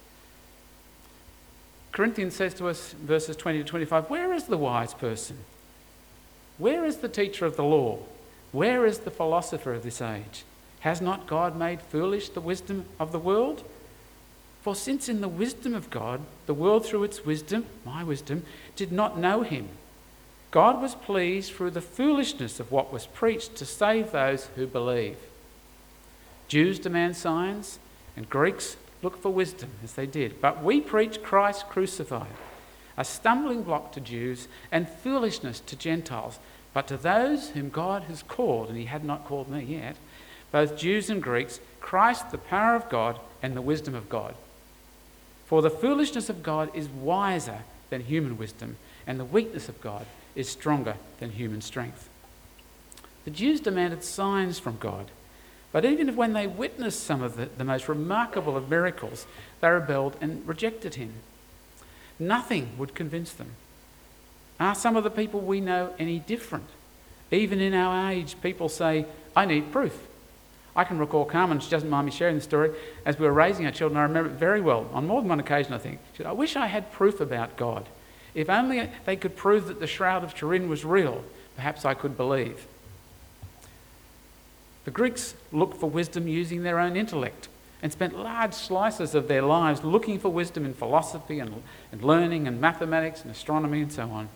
Corinthians 1.93 2.35
says 2.35 2.53
to 2.55 2.67
us, 2.67 2.95
verses 2.95 3.37
20 3.37 3.59
to 3.59 3.65
25, 3.65 4.11
Where 4.11 4.33
is 4.33 4.47
the 4.47 4.59
wise 4.59 4.93
person? 4.93 5.37
Where 6.59 6.85
is 6.85 6.97
the 6.97 7.09
teacher 7.09 7.47
of 7.47 7.55
the 7.55 7.63
law? 7.63 8.01
Where 8.51 8.85
is 8.85 8.99
the 8.99 9.13
philosopher 9.13 9.73
of 9.73 9.85
this 9.85 10.03
age? 10.03 10.43
Has 10.81 11.01
not 11.01 11.29
God 11.29 11.55
made 11.55 11.81
foolish 11.81 12.31
the 12.31 12.41
wisdom 12.41 12.87
of 12.99 13.13
the 13.13 13.21
world? 13.21 13.63
For 14.63 14.75
since 14.75 15.09
in 15.09 15.21
the 15.21 15.29
wisdom 15.29 15.77
of 15.77 15.91
God, 15.91 16.23
the 16.47 16.55
world 16.55 16.85
through 16.85 17.05
its 17.05 17.25
wisdom, 17.25 17.67
my 17.87 18.03
wisdom, 18.03 18.45
did 18.75 18.91
not 18.91 19.17
know 19.17 19.43
him, 19.43 19.69
God 20.51 20.83
was 20.83 20.97
pleased 20.97 21.53
through 21.53 21.71
the 21.71 21.81
foolishness 21.81 22.59
of 22.59 22.73
what 22.73 22.93
was 22.93 23.07
preached 23.07 23.55
to 23.57 23.67
save 23.67 24.11
those 24.11 24.47
who 24.57 24.67
believe. 24.67 25.17
Jews 26.49 26.81
demand 26.81 27.17
signs, 27.17 27.79
and 28.17 28.29
Greeks 28.29 28.77
look 29.03 29.23
for 29.23 29.31
wisdom, 29.31 29.71
as 29.85 29.93
they 29.93 30.07
did. 30.07 30.41
But 30.41 30.63
we 30.63 30.81
preach 30.81 31.23
Christ 31.23 31.69
crucified, 31.69 32.27
a 32.97 33.05
stumbling 33.05 33.63
block 33.63 33.93
to 33.93 34.01
Jews 34.01 34.49
and 34.73 34.89
foolishness 34.89 35.61
to 35.61 35.77
Gentiles. 35.77 36.41
But 36.75 36.89
to 36.89 36.97
those 36.97 37.51
whom 37.51 37.71
God 37.71 38.05
has 38.05 38.23
called, 38.25 38.69
and 38.69 38.77
He 38.77 38.87
had 38.87 39.05
not 39.05 39.25
called 39.25 39.49
me 39.49 39.63
yet, 39.63 39.97
both 40.51 40.77
Jews 40.77 41.09
and 41.09 41.23
Greeks, 41.23 41.61
Christ, 41.81 42.33
the 42.33 42.39
power 42.39 42.75
of 42.75 42.89
God 42.89 43.21
and 43.41 43.57
the 43.57 43.63
wisdom 43.63 43.95
of 43.95 44.09
God. 44.09 44.35
For 45.47 45.63
the 45.63 45.71
foolishness 45.71 46.29
of 46.29 46.43
God 46.43 46.71
is 46.75 46.89
wiser 46.89 47.61
than 47.91 48.03
human 48.03 48.37
wisdom, 48.37 48.77
and 49.07 49.19
the 49.19 49.25
weakness 49.25 49.69
of 49.69 49.81
God 49.81 50.07
is 50.35 50.49
stronger 50.49 50.97
than 51.19 51.31
human 51.31 51.61
strength. 51.61 52.09
The 53.25 53.31
Jews 53.31 53.61
demanded 53.61 54.03
signs 54.03 54.59
from 54.59 54.79
God. 54.79 55.11
But 55.73 55.85
even 55.85 56.17
when 56.17 56.33
they 56.33 56.47
witnessed 56.47 57.05
some 57.05 57.23
of 57.23 57.37
the, 57.37 57.47
the 57.47 57.65
most 57.65 57.89
remarkable 57.89 58.57
of 58.57 58.69
miracles, 58.69 59.27
they 59.61 59.69
rebelled 59.69 60.17
and 60.21 60.47
rejected 60.47 60.97
him. 60.97 61.15
Nothing 62.19 62.71
would 62.77 62.95
convince 62.95 63.33
them. 63.33 63.53
Are 64.59 64.75
some 64.75 64.97
of 64.97 65.05
the 65.05 65.11
people 65.11 65.41
we 65.41 65.61
know 65.61 65.95
any 65.99 66.19
different? 66.19 66.69
Even 67.31 67.61
in 67.61 67.73
our 67.73 68.11
age, 68.11 68.37
people 68.43 68.69
say, 68.69 69.07
I 69.37 69.47
need 69.47 69.73
proof. 69.73 70.07
I 70.75 70.85
can 70.85 70.99
recall 70.99 71.25
Carmen, 71.25 71.61
she 71.61 71.71
doesn't 71.71 71.89
mind 71.89 72.07
me 72.07 72.13
sharing 72.13 72.37
the 72.37 72.43
story, 72.43 72.73
as 73.05 73.19
we 73.19 73.27
were 73.27 73.33
raising 73.33 73.67
our 73.67 73.73
children, 73.73 73.99
I 73.99 74.03
remember 74.03 74.31
it 74.31 74.37
very 74.37 74.61
well, 74.61 74.89
on 74.93 75.07
more 75.07 75.21
than 75.21 75.29
one 75.29 75.41
occasion, 75.41 75.73
I 75.73 75.79
think. 75.79 75.99
She 76.13 76.19
said, 76.19 76.27
I 76.27 76.33
wish 76.33 76.57
I 76.57 76.67
had 76.67 76.93
proof 76.93 77.21
about 77.21 77.57
God. 77.57 77.87
If 78.35 78.49
only 78.49 78.91
they 79.05 79.17
could 79.17 79.37
prove 79.37 79.67
that 79.67 79.81
the 79.81 79.87
Shroud 79.87 80.25
of 80.25 80.35
Turin 80.35 80.69
was 80.69 80.85
real, 80.85 81.25
perhaps 81.57 81.85
I 81.85 81.95
could 81.95 82.17
believe. 82.17 82.67
The 84.85 84.91
Greeks 84.91 85.35
looked 85.53 85.79
for 85.79 85.91
wisdom 85.91 86.27
using 86.27 86.63
their 86.63 86.79
own 86.79 86.97
intellect 86.97 87.49
and 87.83 87.93
spent 87.93 88.19
large 88.19 88.55
slices 88.55 89.15
of 89.15 89.29
their 89.29 89.43
lives 89.43 89.85
looking 89.85 90.19
for 90.19 90.29
wisdom 90.29 90.65
in 90.65 90.75
philosophy 90.75 91.39
and, 91.39 91.63
and 91.93 92.03
learning 92.03 92.47
and 92.47 92.61
mathematics 92.61 93.23
and 93.23 93.31
astronomy 93.31 93.81
and 93.81 93.93
so 93.93 94.11
on. 94.11 94.29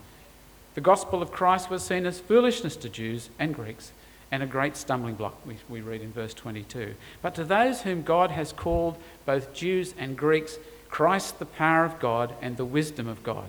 The 0.75 0.81
gospel 0.81 1.23
of 1.23 1.31
Christ 1.31 1.71
was 1.71 1.83
seen 1.85 2.07
as 2.07 2.21
foolishness 2.21 2.77
to 2.77 2.89
Jews 2.89 3.31
and 3.39 3.55
Greeks 3.55 3.93
and 4.31 4.43
a 4.43 4.47
great 4.47 4.77
stumbling 4.77 5.15
block, 5.15 5.39
we, 5.47 5.57
we 5.69 5.81
read 5.81 6.01
in 6.01 6.13
verse 6.13 6.35
22. 6.35 6.95
But 7.23 7.35
to 7.37 7.45
those 7.45 7.83
whom 7.83 8.03
God 8.03 8.31
has 8.31 8.53
called, 8.53 8.97
both 9.25 9.55
Jews 9.55 9.95
and 9.97 10.17
Greeks, 10.17 10.59
Christ 10.89 11.39
the 11.39 11.47
power 11.47 11.85
of 11.85 12.01
God 12.01 12.35
and 12.43 12.57
the 12.57 12.65
wisdom 12.65 13.07
of 13.07 13.23
God. 13.23 13.49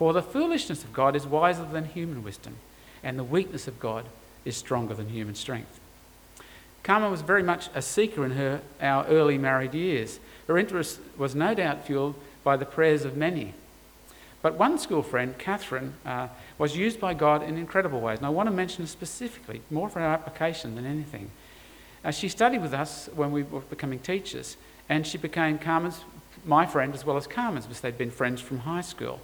For 0.00 0.14
the 0.14 0.22
foolishness 0.22 0.82
of 0.82 0.94
God 0.94 1.14
is 1.14 1.26
wiser 1.26 1.62
than 1.62 1.84
human 1.84 2.22
wisdom, 2.22 2.56
and 3.02 3.18
the 3.18 3.22
weakness 3.22 3.68
of 3.68 3.78
God 3.78 4.06
is 4.46 4.56
stronger 4.56 4.94
than 4.94 5.10
human 5.10 5.34
strength. 5.34 5.78
Carmen 6.82 7.10
was 7.10 7.20
very 7.20 7.42
much 7.42 7.68
a 7.74 7.82
seeker 7.82 8.24
in 8.24 8.30
her 8.30 8.62
our 8.80 9.04
early 9.08 9.36
married 9.36 9.74
years. 9.74 10.18
Her 10.46 10.56
interest 10.56 11.00
was 11.18 11.34
no 11.34 11.52
doubt 11.52 11.84
fueled 11.84 12.14
by 12.42 12.56
the 12.56 12.64
prayers 12.64 13.04
of 13.04 13.14
many. 13.14 13.52
But 14.40 14.54
one 14.54 14.78
school 14.78 15.02
friend, 15.02 15.36
Catherine, 15.36 15.92
uh, 16.06 16.28
was 16.56 16.78
used 16.78 16.98
by 16.98 17.12
God 17.12 17.42
in 17.42 17.58
incredible 17.58 18.00
ways. 18.00 18.16
And 18.16 18.26
I 18.26 18.30
want 18.30 18.46
to 18.46 18.54
mention 18.54 18.86
specifically, 18.86 19.60
more 19.70 19.90
for 19.90 20.00
our 20.00 20.14
application 20.14 20.76
than 20.76 20.86
anything. 20.86 21.30
Uh, 22.02 22.10
she 22.10 22.30
studied 22.30 22.62
with 22.62 22.72
us 22.72 23.10
when 23.14 23.32
we 23.32 23.42
were 23.42 23.60
becoming 23.60 23.98
teachers, 23.98 24.56
and 24.88 25.06
she 25.06 25.18
became 25.18 25.58
Carmen's, 25.58 26.00
my 26.46 26.64
friend 26.64 26.94
as 26.94 27.04
well 27.04 27.18
as 27.18 27.26
Carmen's, 27.26 27.66
because 27.66 27.82
they'd 27.82 27.98
been 27.98 28.10
friends 28.10 28.40
from 28.40 28.60
high 28.60 28.80
school. 28.80 29.20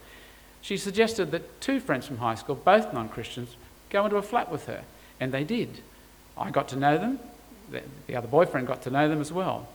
She 0.67 0.77
suggested 0.77 1.31
that 1.31 1.61
two 1.61 1.79
friends 1.79 2.07
from 2.09 2.19
high 2.19 2.35
school, 2.35 2.57
both 2.57 2.93
non 2.93 3.09
Christians, 3.09 3.55
go 3.89 4.05
into 4.05 4.17
a 4.17 4.23
flat 4.23 4.51
with 4.51 4.67
her, 4.67 4.83
and 5.21 5.31
they 5.31 5.45
did. 5.45 5.81
I 6.37 6.51
got 6.51 6.67
to 6.69 6.77
know 6.77 6.99
them, 6.99 7.21
the 8.09 8.17
other 8.17 8.27
boyfriend 8.27 8.67
got 8.67 8.83
to 8.83 8.91
know 8.91 9.09
them 9.09 9.21
as 9.21 9.33
well. 9.33 9.69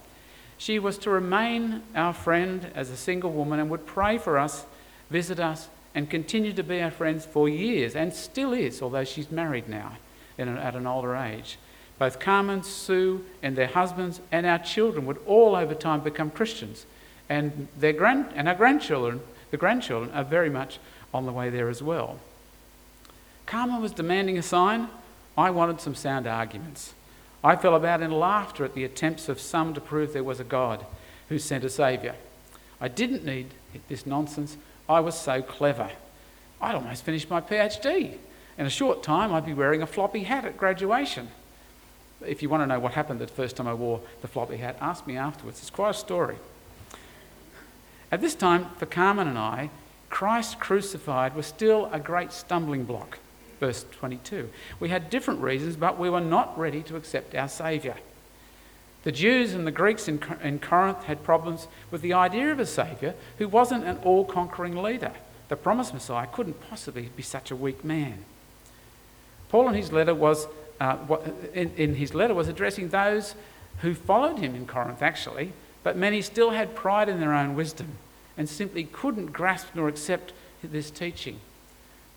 She 0.57 0.79
was 0.79 0.98
to 1.00 1.10
remain 1.10 1.81
our 1.95 2.13
friend 2.13 2.69
as 2.75 2.89
a 2.89 2.98
single 2.98 3.31
woman 3.31 3.60
and 3.60 3.69
would 3.69 3.86
pray 3.86 4.17
for 4.17 4.38
us 4.38 4.65
visit 5.12 5.39
us, 5.39 5.69
and 5.93 6.10
continue 6.10 6.53
to 6.53 6.63
be 6.63 6.81
our 6.81 6.89
friends 6.89 7.25
for 7.25 7.48
years, 7.48 7.95
and 7.95 8.13
still 8.13 8.53
is, 8.53 8.81
although 8.81 9.03
she's 9.03 9.29
married 9.29 9.67
now 9.67 9.98
at 10.38 10.75
an 10.75 10.88
older 10.88 11.15
age. 11.15 11.57
Both 12.00 12.19
Carmen, 12.19 12.63
Sue, 12.63 13.24
and 13.43 13.55
their 13.55 13.67
husbands, 13.67 14.21
and 14.31 14.45
our 14.45 14.57
children 14.57 15.05
would 15.05 15.19
all 15.27 15.55
over 15.55 15.75
time 15.75 16.00
become 16.00 16.31
Christians. 16.31 16.86
And, 17.29 17.67
their 17.77 17.93
grand, 17.93 18.27
and 18.33 18.48
our 18.48 18.55
grandchildren, 18.55 19.21
the 19.51 19.58
grandchildren, 19.58 20.12
are 20.13 20.24
very 20.24 20.50
much 20.50 20.79
on 21.13 21.25
the 21.25 21.31
way 21.31 21.50
there 21.50 21.70
as 21.70 21.84
well. 21.84 22.20
Carmen 23.46 23.81
was 23.81 23.91
demanding 23.91 24.38
a 24.38 24.41
sign. 24.41 24.88
I 25.38 25.51
wanted 25.51 25.81
some 25.81 25.96
sound 25.96 26.25
arguments. 26.25 26.93
I 27.43 27.55
fell 27.55 27.75
about 27.75 28.01
in 28.01 28.12
laughter 28.12 28.63
at 28.63 28.75
the 28.75 28.84
attempts 28.84 29.27
of 29.27 29.39
some 29.39 29.74
to 29.74 29.81
prove 29.81 30.13
there 30.13 30.24
was 30.24 30.39
a 30.39 30.46
God 30.46 30.86
who 31.29 31.39
sent 31.39 31.63
a 31.63 31.70
Saviour. 31.70 32.15
I 32.79 32.88
didn't 32.88 33.25
need 33.25 33.51
this 33.88 34.05
nonsense. 34.05 34.58
I 34.88 35.00
was 35.00 35.20
so 35.20 35.41
clever. 35.41 35.91
I'd 36.62 36.75
almost 36.75 37.03
finished 37.03 37.29
my 37.29 37.41
PhD. 37.41 38.17
In 38.58 38.65
a 38.65 38.70
short 38.70 39.01
time, 39.01 39.34
I'd 39.34 39.46
be 39.46 39.53
wearing 39.53 39.81
a 39.81 39.88
floppy 39.88 40.24
hat 40.24 40.46
at 40.46 40.58
graduation. 40.58 41.29
If 42.25 42.43
you 42.43 42.50
want 42.50 42.62
to 42.62 42.67
know 42.67 42.79
what 42.79 42.93
happened 42.93 43.20
the 43.20 43.27
first 43.27 43.55
time 43.55 43.67
I 43.67 43.74
wore 43.74 44.01
the 44.22 44.27
floppy 44.27 44.58
hat, 44.58 44.77
ask 44.79 45.08
me 45.08 45.17
afterwards. 45.17 45.60
It's 45.60 45.70
quite 45.70 45.91
a 45.91 45.93
story. 45.93 46.36
At 48.12 48.22
this 48.22 48.36
time, 48.36 48.68
for 48.77 48.86
Carmen 48.86 49.27
and 49.27 49.38
I, 49.38 49.70
Christ 50.10 50.60
crucified 50.60 51.36
was 51.36 51.46
still 51.46 51.89
a 51.94 52.00
great 52.00 52.34
stumbling 52.34 52.84
block. 52.84 53.20
Verse 53.60 53.86
22. 53.91 54.50
We 54.80 54.89
had 54.89 55.10
different 55.10 55.39
reasons, 55.39 55.77
but 55.77 55.98
we 55.98 56.10
were 56.10 56.20
not 56.20 56.58
ready 56.58 56.84
to 56.84 56.98
accept 56.98 57.34
our 57.36 57.48
Saviour. 57.48 57.96
The 59.03 59.12
Jews 59.12 59.53
and 59.53 59.65
the 59.65 59.72
Greeks 59.72 60.08
in, 60.08 60.22
in 60.44 60.60
Corinth 60.60 61.06
had 61.06 61.24
problems 61.24 61.68
with 61.89 62.01
the 62.01 62.13
idea 62.13 62.51
of 62.51 62.60
a 62.60 62.65
Saviour 62.65 63.15
who 63.38 63.48
wasn't 63.48 63.86
an 63.86 63.98
all 64.03 64.25
conquering 64.25 64.75
leader. 64.75 65.12
The 65.48 65.56
promised 65.56 65.94
Messiah 65.94 66.27
couldn't 66.32 66.62
possibly 66.70 67.10
be 67.15 67.24
such 67.24 67.50
a 67.50 67.56
weak 67.56 67.84
man. 67.84 68.25
Paul 69.50 69.70
in 69.70 69.75
his 69.75 69.91
letter 69.91 70.13
was, 70.13 70.48
uh, 70.80 70.98
in, 71.53 71.72
in 71.77 71.96
his 71.96 72.13
letter 72.13 72.34
was 72.34 72.48
addressing 72.48 72.89
those 72.89 73.36
who 73.80 73.94
followed 73.94 74.39
him 74.39 74.56
in 74.56 74.65
Corinth, 74.68 75.01
actually, 75.01 75.53
but 75.83 75.97
many 75.97 76.21
still 76.21 76.51
had 76.51 76.75
pride 76.75 77.09
in 77.09 77.19
their 77.19 77.33
own 77.33 77.55
wisdom 77.55 77.97
and 78.38 78.47
simply 78.47 78.83
couldn't 78.83 79.27
grasp 79.27 79.67
nor 79.75 79.88
accept 79.88 80.33
this 80.63 80.91
teaching. 80.91 81.39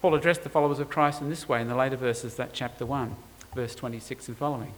Paul 0.00 0.14
addressed 0.14 0.42
the 0.42 0.50
followers 0.50 0.78
of 0.78 0.90
Christ 0.90 1.22
in 1.22 1.30
this 1.30 1.48
way 1.48 1.60
in 1.60 1.68
the 1.68 1.74
later 1.74 1.96
verses, 1.96 2.34
that 2.36 2.52
chapter 2.52 2.84
1, 2.84 3.16
verse 3.54 3.74
26 3.74 4.28
and 4.28 4.36
following. 4.36 4.74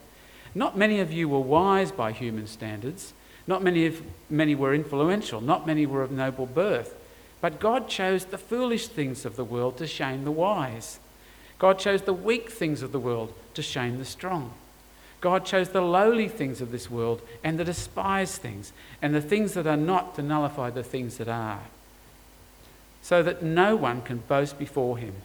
Not 0.55 0.77
many 0.77 0.99
of 0.99 1.11
you 1.11 1.27
were 1.27 1.39
wise 1.39 1.91
by 1.91 2.13
human 2.13 2.47
standards. 2.47 3.13
Not 3.45 3.63
many, 3.63 3.85
of, 3.85 4.01
many 4.29 4.55
were 4.55 4.73
influential. 4.73 5.41
Not 5.41 5.67
many 5.67 5.85
were 5.85 6.01
of 6.01 6.11
noble 6.11 6.45
birth. 6.45 6.95
But 7.41 7.59
God 7.59 7.87
chose 7.87 8.25
the 8.25 8.37
foolish 8.37 8.87
things 8.87 9.25
of 9.25 9.35
the 9.35 9.43
world 9.43 9.77
to 9.77 9.87
shame 9.87 10.23
the 10.23 10.31
wise. 10.31 10.99
God 11.59 11.79
chose 11.79 12.03
the 12.03 12.13
weak 12.13 12.49
things 12.49 12.81
of 12.81 12.91
the 12.91 12.99
world 12.99 13.33
to 13.53 13.61
shame 13.61 13.97
the 13.97 14.05
strong. 14.05 14.53
God 15.19 15.45
chose 15.45 15.69
the 15.69 15.81
lowly 15.81 16.27
things 16.27 16.61
of 16.61 16.71
this 16.71 16.91
world 16.91 17.21
and 17.43 17.57
the 17.57 17.65
despised 17.65 18.41
things, 18.41 18.71
and 19.01 19.15
the 19.15 19.21
things 19.21 19.53
that 19.53 19.67
are 19.67 19.77
not 19.77 20.15
to 20.15 20.21
nullify 20.21 20.69
the 20.69 20.83
things 20.83 21.17
that 21.17 21.27
are, 21.27 21.63
so 23.01 23.23
that 23.23 23.41
no 23.41 23.75
one 23.75 24.01
can 24.01 24.17
boast 24.17 24.59
before 24.59 24.97
him. 24.97 25.15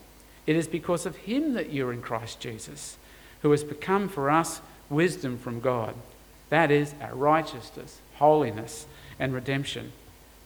It 0.46 0.56
is 0.56 0.66
because 0.66 1.06
of 1.06 1.16
him 1.16 1.52
that 1.54 1.72
you're 1.72 1.92
in 1.92 2.02
Christ 2.02 2.40
Jesus, 2.40 2.96
who 3.42 3.50
has 3.50 3.64
become 3.64 4.08
for 4.08 4.30
us 4.30 4.60
wisdom 4.88 5.38
from 5.38 5.60
God. 5.60 5.94
That 6.48 6.70
is 6.70 6.94
our 7.00 7.14
righteousness, 7.14 8.00
holiness, 8.14 8.86
and 9.18 9.34
redemption. 9.34 9.92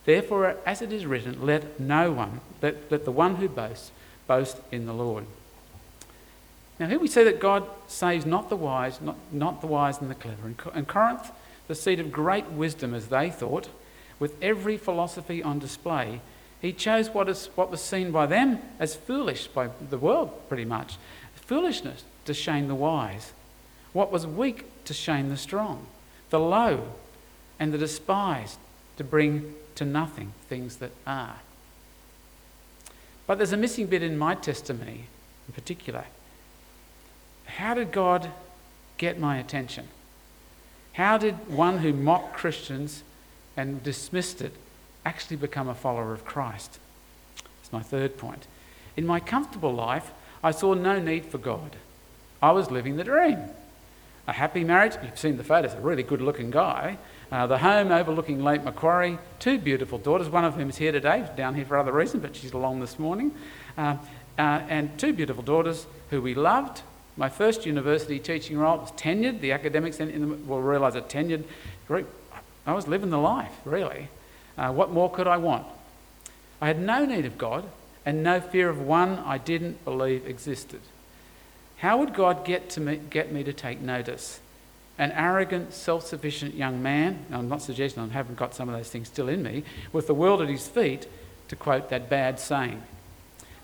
Therefore, 0.05 0.57
as 0.65 0.83
it 0.83 0.93
is 0.93 1.07
written, 1.07 1.45
let 1.45 1.81
no 1.81 2.13
one, 2.13 2.41
let, 2.63 2.91
let 2.91 3.05
the 3.05 3.13
one 3.13 3.37
who 3.37 3.49
boasts, 3.49 3.91
boast 4.27 4.59
in 4.71 4.87
the 4.87 4.93
Lord. 4.93 5.25
Now, 6.79 6.89
here 6.89 6.99
we 6.99 7.09
see 7.09 7.25
that 7.25 7.41
God 7.41 7.67
saves 7.87 8.27
not 8.27 8.51
the 8.51 8.57
wise, 8.57 9.01
not, 9.01 9.17
not 9.33 9.61
the 9.61 9.67
wise 9.67 10.01
and 10.01 10.11
the 10.11 10.15
clever. 10.15 10.49
In 10.75 10.85
Corinth, 10.85 11.31
the 11.69 11.75
seat 11.75 12.01
of 12.01 12.13
great 12.13 12.47
wisdom, 12.51 12.95
as 12.95 13.09
they 13.09 13.31
thought, 13.31 13.69
with 14.19 14.35
every 14.43 14.77
philosophy 14.77 15.43
on 15.43 15.59
display, 15.59 16.21
he 16.61 16.73
chose 16.73 17.11
what, 17.11 17.29
is, 17.29 17.47
what 17.55 17.71
was 17.71 17.81
seen 17.81 18.11
by 18.13 18.27
them 18.27 18.61
as 18.79 18.95
foolish, 18.95 19.47
by 19.47 19.71
the 19.91 19.99
world 19.99 20.31
pretty 20.49 20.65
much, 20.65 20.97
foolishness 21.35 22.05
to 22.25 22.35
shame 22.35 22.69
the 22.69 22.75
wise 22.75 23.33
what 23.97 24.13
was 24.13 24.27
weak 24.27 24.67
to 24.85 24.93
shame 24.93 25.31
the 25.31 25.37
strong, 25.39 25.87
the 26.29 26.39
low 26.39 26.93
and 27.59 27.73
the 27.73 27.79
despised 27.79 28.59
to 28.99 29.03
bring 29.03 29.55
to 29.75 29.87
nothing 29.87 30.35
things 30.51 30.77
that 30.77 30.91
are. 31.07 31.37
But 33.27 33.39
there's 33.39 33.55
a 33.55 33.57
missing 33.57 33.87
bit 33.87 34.03
in 34.03 34.19
my 34.19 34.35
testimony 34.35 35.07
in 35.49 35.55
particular. 35.55 36.05
How 37.47 37.75
did 37.75 37.93
God 37.93 38.31
get 38.99 39.19
my 39.19 39.39
attention? 39.39 39.89
How 40.95 41.19
did 41.19 41.49
one 41.49 41.79
who 41.79 41.93
mocked 41.93 42.35
Christians 42.35 43.03
and 43.57 43.83
dismissed 43.83 44.41
it 44.41 44.53
actually 45.05 45.37
become 45.37 45.69
a 45.69 45.75
follower 45.75 46.13
of 46.13 46.25
Christ? 46.25 46.79
That's 47.37 47.73
my 47.73 47.83
third 47.83 48.19
point. 48.19 48.47
In 48.97 49.07
my 49.07 49.21
comfortable 49.21 49.73
life, 49.73 50.11
I 50.43 50.51
saw 50.51 50.75
no 50.75 50.99
need 50.99 51.27
for 51.27 51.39
God. 51.39 51.77
I 52.43 52.53
was 52.53 52.71
living 52.71 52.97
the 52.97 53.05
dream 53.05 53.51
a 54.27 54.33
happy 54.33 54.65
marriage. 54.65 54.95
You've 55.03 55.19
seen 55.19 55.37
the 55.37 55.45
photos, 55.45 55.75
a 55.75 55.81
really 55.81 56.03
good 56.03 56.21
looking 56.21 56.51
guy. 56.51 56.99
Uh, 57.31 57.47
the 57.47 57.59
home 57.59 57.93
overlooking 57.93 58.43
Lake 58.43 58.65
Macquarie, 58.65 59.19
two 59.39 59.59
beautiful 59.59 59.99
daughters, 59.99 60.29
one 60.29 60.45
of 60.45 60.55
whom 60.55 60.69
is 60.69 60.77
here 60.77 60.93
today, 60.93 61.29
down 61.37 61.55
here 61.55 61.65
for 61.65 61.77
other 61.77 61.93
reasons, 61.93 62.23
but 62.23 62.35
she's 62.35 62.53
along 62.53 62.81
this 62.81 62.99
morning. 62.99 63.33
Uh, 63.79 63.97
uh, 64.39 64.61
and 64.69 64.99
two 64.99 65.13
beautiful 65.13 65.43
daughters 65.43 65.87
who 66.11 66.21
we 66.21 66.35
loved. 66.35 66.83
My 67.17 67.29
first 67.29 67.65
university 67.65 68.19
teaching 68.19 68.59
role 68.59 68.79
was 68.79 68.93
tenured. 68.93 69.41
The 69.41 69.53
academics 69.53 70.01
in, 70.01 70.47
will 70.47 70.61
realise 70.61 70.95
a 70.95 71.01
tenured 71.01 71.45
group. 71.89 72.13
I 72.67 72.73
was 72.73 72.87
living 72.87 73.11
the 73.11 73.19
life, 73.19 73.53
really. 73.65 74.09
Uh, 74.59 74.73
what 74.73 74.91
more 74.91 75.11
could 75.11 75.27
I 75.27 75.37
want? 75.37 75.67
I 76.61 76.67
had 76.67 76.81
no 76.81 77.05
need 77.05 77.25
of 77.25 77.39
God 77.39 77.65
and 78.05 78.23
no 78.23 78.41
fear 78.41 78.69
of 78.69 78.81
one 78.81 79.19
I 79.21 79.39
didn't 79.39 79.85
believe 79.85 80.27
existed. 80.27 80.81
How 81.79 81.99
would 81.99 82.15
God 82.15 82.45
get, 82.45 82.71
to 82.71 82.81
me, 82.81 83.01
get 83.11 83.33
me 83.33 83.45
to 83.45 83.53
take 83.53 83.81
notice? 83.81 84.41
An 84.99 85.13
arrogant, 85.13 85.75
self 85.75 86.07
sufficient 86.07 86.55
young 86.55 86.83
man, 86.83 87.27
I'm 87.31 87.49
not 87.49 87.61
suggesting 87.61 88.03
I 88.03 88.09
haven't 88.09 88.37
got 88.37 88.55
some 88.55 88.69
of 88.69 88.75
those 88.75 88.89
things 88.89 89.09
still 89.09 89.29
in 89.29 89.43
me, 89.43 89.65
with 89.93 90.07
the 90.07 90.15
world 90.15 90.41
at 90.41 90.49
his 90.49 90.69
feet, 90.69 91.07
to 91.49 91.57
quote 91.57 91.91
that 91.91 92.09
bad 92.09 92.41
saying. 92.41 92.83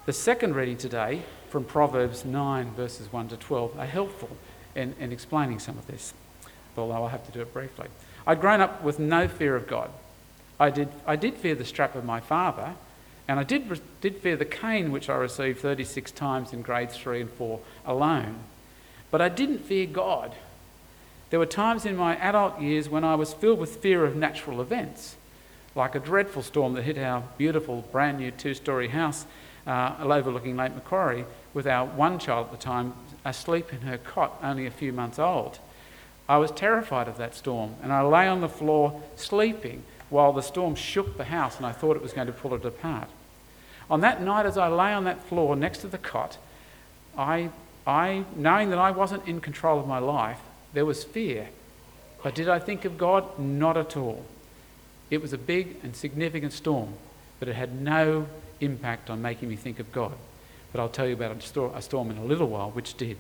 The 0.05 0.13
second 0.13 0.55
reading 0.55 0.77
today 0.77 1.23
from 1.53 1.65
Proverbs 1.65 2.25
9, 2.25 2.71
verses 2.71 3.13
1 3.13 3.29
to 3.29 3.37
12, 3.37 3.79
are 3.79 3.85
helpful 3.85 4.31
in, 4.75 4.95
in 4.99 5.13
explaining 5.13 5.59
some 5.59 5.77
of 5.77 5.87
this, 5.87 6.15
although 6.79 6.95
I'll 6.95 7.09
have 7.09 7.27
to 7.27 7.33
do 7.33 7.43
it 7.43 7.53
briefly. 7.53 7.89
I'd 8.27 8.41
grown 8.41 8.63
up 8.63 8.83
with 8.83 8.99
no 8.99 9.29
fear 9.29 9.55
of 9.55 9.67
God. 9.69 9.91
I 10.59 10.71
did, 10.71 10.89
I 11.07 11.17
did 11.17 11.35
fear 11.35 11.55
the 11.55 11.67
strap 11.67 11.95
of 11.95 12.07
my 12.07 12.21
father, 12.21 12.75
and 13.29 13.39
I 13.39 13.45
did, 13.45 13.81
did 14.01 14.17
fear 14.17 14.35
the 14.35 14.47
cane 14.47 14.91
which 14.91 15.11
I 15.11 15.15
received 15.15 15.61
36 15.61 16.11
times 16.13 16.55
in 16.55 16.63
grades 16.63 16.97
3 16.97 17.21
and 17.21 17.31
4 17.31 17.61
alone. 17.85 18.39
But 19.11 19.21
I 19.21 19.29
didn't 19.29 19.59
fear 19.59 19.85
God. 19.85 20.35
There 21.29 21.39
were 21.39 21.47
times 21.47 21.85
in 21.85 21.97
my 21.97 22.17
adult 22.17 22.63
years 22.63 22.89
when 22.89 23.05
I 23.05 23.15
was 23.15 23.35
filled 23.35 23.59
with 23.59 23.77
fear 23.77 24.07
of 24.07 24.17
natural 24.17 24.63
events, 24.63 25.17
like 25.75 25.95
a 25.95 26.01
dreadful 26.01 26.43
storm 26.43 26.73
that 26.75 26.83
hit 26.83 26.97
our 26.97 27.25
beautiful 27.37 27.83
brand 27.93 28.19
new 28.19 28.31
two 28.31 28.55
story 28.55 28.89
house 28.89 29.27
uh, 29.67 29.97
overlooking 30.01 30.57
Lake 30.57 30.75
Macquarie 30.75 31.25
with 31.55 31.67
our 31.67 31.87
one 31.87 32.19
child 32.19 32.47
at 32.47 32.53
the 32.53 32.59
time 32.59 32.95
asleep 33.25 33.73
in 33.73 33.83
her 33.83 33.99
cot, 33.99 34.39
only 34.43 34.67
a 34.67 34.71
few 34.71 34.93
months 34.93 35.19
old. 35.19 35.59
I 36.29 36.39
was 36.39 36.51
terrified 36.51 37.09
of 37.09 37.19
that 37.19 37.35
storm, 37.35 37.75
and 37.83 37.93
I 37.93 38.03
lay 38.03 38.27
on 38.27 38.41
the 38.41 38.49
floor 38.49 39.03
sleeping 39.17 39.85
while 40.09 40.33
the 40.33 40.43
storm 40.43 40.75
shook 40.75 41.17
the 41.17 41.25
house, 41.25 41.57
and 41.57 41.67
I 41.67 41.73
thought 41.73 41.97
it 41.97 42.03
was 42.03 42.13
going 42.13 42.27
to 42.27 42.33
pull 42.33 42.55
it 42.55 42.65
apart. 42.65 43.09
On 43.91 44.01
that 44.01 44.23
night, 44.23 44.47
as 44.47 44.57
I 44.57 44.69
lay 44.69 44.93
on 44.93 45.05
that 45.05 45.23
floor 45.25 45.57
next 45.57 45.79
to 45.79 45.89
the 45.89 45.99
cot, 45.99 46.39
I, 47.17 47.51
I, 47.87 48.25
knowing 48.37 48.71
that 48.71 48.79
I 48.79 48.91
wasn't 48.91 49.27
in 49.27 49.41
control 49.41 49.79
of 49.79 49.87
my 49.87 49.99
life, 49.99 50.41
there 50.73 50.87
was 50.87 51.05
fear. 51.05 51.49
But 52.23 52.35
did 52.35 52.49
I 52.49 52.59
think 52.59 52.85
of 52.85 52.97
God? 52.97 53.39
Not 53.39 53.77
at 53.77 53.97
all. 53.97 54.25
It 55.11 55.21
was 55.21 55.33
a 55.33 55.39
big 55.39 55.77
and 55.83 55.95
significant 55.95 56.53
storm, 56.53 56.95
but 57.43 57.49
it 57.49 57.55
had 57.55 57.83
no 57.83 58.25
impact 58.61 59.11
on 59.11 59.21
making 59.21 59.49
me 59.49 59.57
think 59.57 59.81
of 59.81 59.91
God. 59.91 60.13
But 60.71 60.81
I'll 60.81 60.89
tell 60.89 61.09
you 61.09 61.15
about 61.15 61.37
a 61.75 61.83
storm 61.83 62.09
in 62.13 62.17
a 62.17 62.25
little 62.25 62.47
while, 62.47 62.71
which 62.71 62.97
did. 62.97 63.17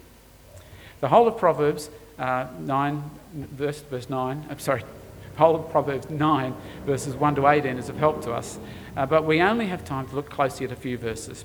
The 1.00 1.08
whole 1.08 1.26
of 1.26 1.36
Proverbs 1.36 1.90
uh, 2.20 2.46
9, 2.60 3.10
verse, 3.34 3.80
verse 3.80 4.08
9, 4.08 4.46
I'm 4.48 4.60
sorry, 4.60 4.84
whole 5.36 5.56
of 5.56 5.68
Proverbs 5.72 6.08
9, 6.08 6.54
verses 6.86 7.16
1 7.16 7.34
to 7.34 7.48
18 7.48 7.78
is 7.78 7.88
of 7.88 7.96
help 7.96 8.22
to 8.22 8.32
us. 8.32 8.60
Uh, 8.96 9.06
but 9.06 9.24
we 9.24 9.40
only 9.40 9.66
have 9.66 9.84
time 9.84 10.06
to 10.06 10.14
look 10.14 10.30
closely 10.30 10.66
at 10.66 10.70
a 10.70 10.76
few 10.76 10.96
verses. 10.96 11.44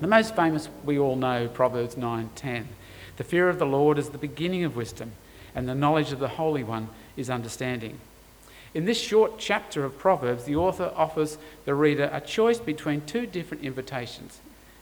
The 0.00 0.08
most 0.08 0.34
famous, 0.34 0.68
we 0.84 0.98
all 0.98 1.14
know, 1.14 1.46
Proverbs 1.46 1.94
9:10. 1.94 2.64
The 3.18 3.22
fear 3.22 3.48
of 3.48 3.60
the 3.60 3.66
Lord 3.66 3.98
is 3.98 4.08
the 4.08 4.18
beginning 4.18 4.64
of 4.64 4.74
wisdom, 4.74 5.12
and 5.54 5.68
the 5.68 5.76
knowledge 5.76 6.10
of 6.10 6.18
the 6.18 6.30
Holy 6.30 6.64
One 6.64 6.88
is 7.16 7.30
understanding. 7.30 8.00
In 8.72 8.84
this 8.84 9.00
short 9.00 9.38
chapter 9.38 9.84
of 9.84 9.98
Proverbs, 9.98 10.44
the 10.44 10.56
author 10.56 10.92
offers 10.94 11.38
the 11.64 11.74
reader 11.74 12.08
a 12.12 12.20
choice 12.20 12.58
between 12.58 13.00
two 13.02 13.26
different 13.26 13.64
invitations, 13.64 14.40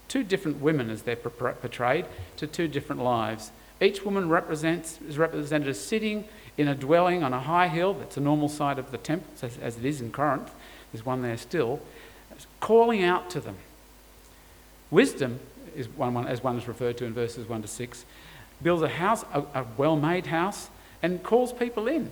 two 0.09 0.23
different 0.23 0.61
women 0.61 0.90
as 0.90 1.02
they're 1.02 1.16
portrayed, 1.16 2.04
to 2.37 2.47
two 2.47 2.68
different 2.68 3.02
lives. 3.02 3.50
Each 3.80 4.04
woman 4.04 4.28
represents, 4.28 4.99
is 5.09 5.16
represented 5.16 5.68
as 5.68 5.80
sitting 5.80 6.25
in 6.59 6.68
a 6.68 6.75
dwelling 6.75 7.23
on 7.23 7.33
a 7.33 7.40
high 7.40 7.68
hill, 7.68 7.95
that's 7.95 8.16
a 8.16 8.21
normal 8.21 8.49
side 8.49 8.78
of 8.78 8.90
the 8.90 8.99
temple, 8.99 9.33
as, 9.40 9.57
as 9.59 9.78
it 9.78 9.85
is 9.85 10.00
in 10.00 10.11
Corinth, 10.11 10.52
there's 10.92 11.07
one 11.07 11.23
there 11.23 11.37
still, 11.37 11.80
calling 12.61 13.02
out 13.02 13.30
to 13.30 13.40
them. 13.40 13.57
Wisdom, 14.90 15.40
is 15.76 15.88
one, 15.88 16.12
one, 16.12 16.26
as 16.26 16.42
one 16.42 16.59
is 16.59 16.66
referred 16.66 16.99
to 16.99 17.04
in 17.04 17.14
verses 17.14 17.49
1 17.49 17.62
to 17.62 17.68
6, 17.68 18.04
builds 18.62 18.83
a 18.83 18.88
house, 18.88 19.25
a, 19.33 19.40
a 19.54 19.66
well 19.76 19.97
made 19.97 20.26
house, 20.26 20.68
and 21.02 21.23
calls 21.23 21.52
people 21.52 21.87
in. 21.87 22.11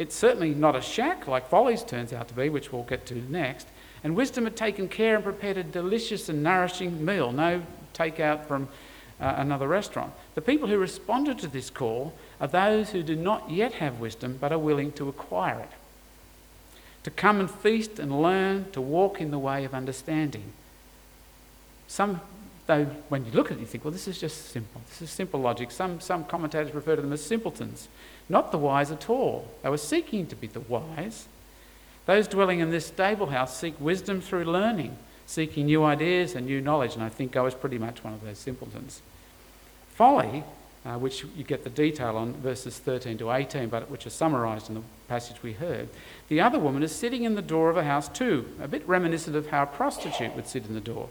It's 0.00 0.16
certainly 0.16 0.54
not 0.54 0.74
a 0.74 0.80
shack 0.80 1.26
like 1.26 1.46
Folly's 1.46 1.84
turns 1.84 2.14
out 2.14 2.26
to 2.28 2.34
be, 2.34 2.48
which 2.48 2.72
we'll 2.72 2.84
get 2.84 3.04
to 3.04 3.16
next. 3.30 3.68
And 4.02 4.16
wisdom 4.16 4.44
had 4.44 4.56
taken 4.56 4.88
care 4.88 5.14
and 5.14 5.22
prepared 5.22 5.58
a 5.58 5.62
delicious 5.62 6.30
and 6.30 6.42
nourishing 6.42 7.04
meal, 7.04 7.32
no 7.32 7.62
takeout 7.92 8.46
from 8.46 8.70
uh, 9.20 9.34
another 9.36 9.68
restaurant. 9.68 10.14
The 10.36 10.40
people 10.40 10.68
who 10.68 10.78
responded 10.78 11.38
to 11.40 11.48
this 11.48 11.68
call 11.68 12.14
are 12.40 12.48
those 12.48 12.92
who 12.92 13.02
do 13.02 13.14
not 13.14 13.50
yet 13.50 13.74
have 13.74 14.00
wisdom 14.00 14.38
but 14.40 14.52
are 14.52 14.58
willing 14.58 14.90
to 14.92 15.10
acquire 15.10 15.60
it. 15.60 15.70
To 17.02 17.10
come 17.10 17.38
and 17.38 17.50
feast 17.50 17.98
and 17.98 18.22
learn 18.22 18.70
to 18.72 18.80
walk 18.80 19.20
in 19.20 19.30
the 19.30 19.38
way 19.38 19.66
of 19.66 19.74
understanding. 19.74 20.54
Some, 21.88 22.22
though, 22.66 22.86
when 23.10 23.26
you 23.26 23.32
look 23.32 23.50
at 23.50 23.58
it, 23.58 23.60
you 23.60 23.66
think, 23.66 23.84
well, 23.84 23.92
this 23.92 24.08
is 24.08 24.18
just 24.18 24.48
simple. 24.48 24.80
This 24.88 25.02
is 25.02 25.10
simple 25.10 25.40
logic. 25.40 25.70
Some, 25.70 26.00
some 26.00 26.24
commentators 26.24 26.74
refer 26.74 26.96
to 26.96 27.02
them 27.02 27.12
as 27.12 27.22
simpletons 27.22 27.88
not 28.30 28.52
the 28.52 28.58
wise 28.58 28.90
at 28.90 29.10
all. 29.10 29.48
They 29.62 29.68
were 29.68 29.76
seeking 29.76 30.26
to 30.28 30.36
be 30.36 30.46
the 30.46 30.60
wise. 30.60 31.26
Those 32.06 32.28
dwelling 32.28 32.60
in 32.60 32.70
this 32.70 32.86
stable 32.86 33.26
house 33.26 33.58
seek 33.58 33.78
wisdom 33.80 34.20
through 34.20 34.44
learning, 34.44 34.96
seeking 35.26 35.66
new 35.66 35.84
ideas 35.84 36.34
and 36.34 36.46
new 36.46 36.60
knowledge, 36.60 36.94
and 36.94 37.02
I 37.02 37.08
think 37.08 37.36
I 37.36 37.42
was 37.42 37.54
pretty 37.54 37.76
much 37.76 38.02
one 38.02 38.14
of 38.14 38.24
those 38.24 38.38
simpletons. 38.38 39.02
Folly, 39.94 40.44
uh, 40.86 40.96
which 40.96 41.24
you 41.36 41.44
get 41.44 41.64
the 41.64 41.70
detail 41.70 42.16
on 42.16 42.32
verses 42.34 42.78
13 42.78 43.18
to 43.18 43.30
18, 43.30 43.68
but 43.68 43.90
which 43.90 44.06
are 44.06 44.10
summarised 44.10 44.68
in 44.68 44.76
the 44.76 44.82
passage 45.08 45.42
we 45.42 45.52
heard. 45.52 45.88
The 46.28 46.40
other 46.40 46.58
woman 46.58 46.82
is 46.82 46.94
sitting 46.94 47.24
in 47.24 47.34
the 47.34 47.42
door 47.42 47.68
of 47.68 47.76
a 47.76 47.84
house 47.84 48.08
too, 48.08 48.48
a 48.60 48.68
bit 48.68 48.86
reminiscent 48.88 49.36
of 49.36 49.48
how 49.48 49.64
a 49.64 49.66
prostitute 49.66 50.34
would 50.34 50.46
sit 50.46 50.66
in 50.66 50.74
the 50.74 50.80
door. 50.80 51.08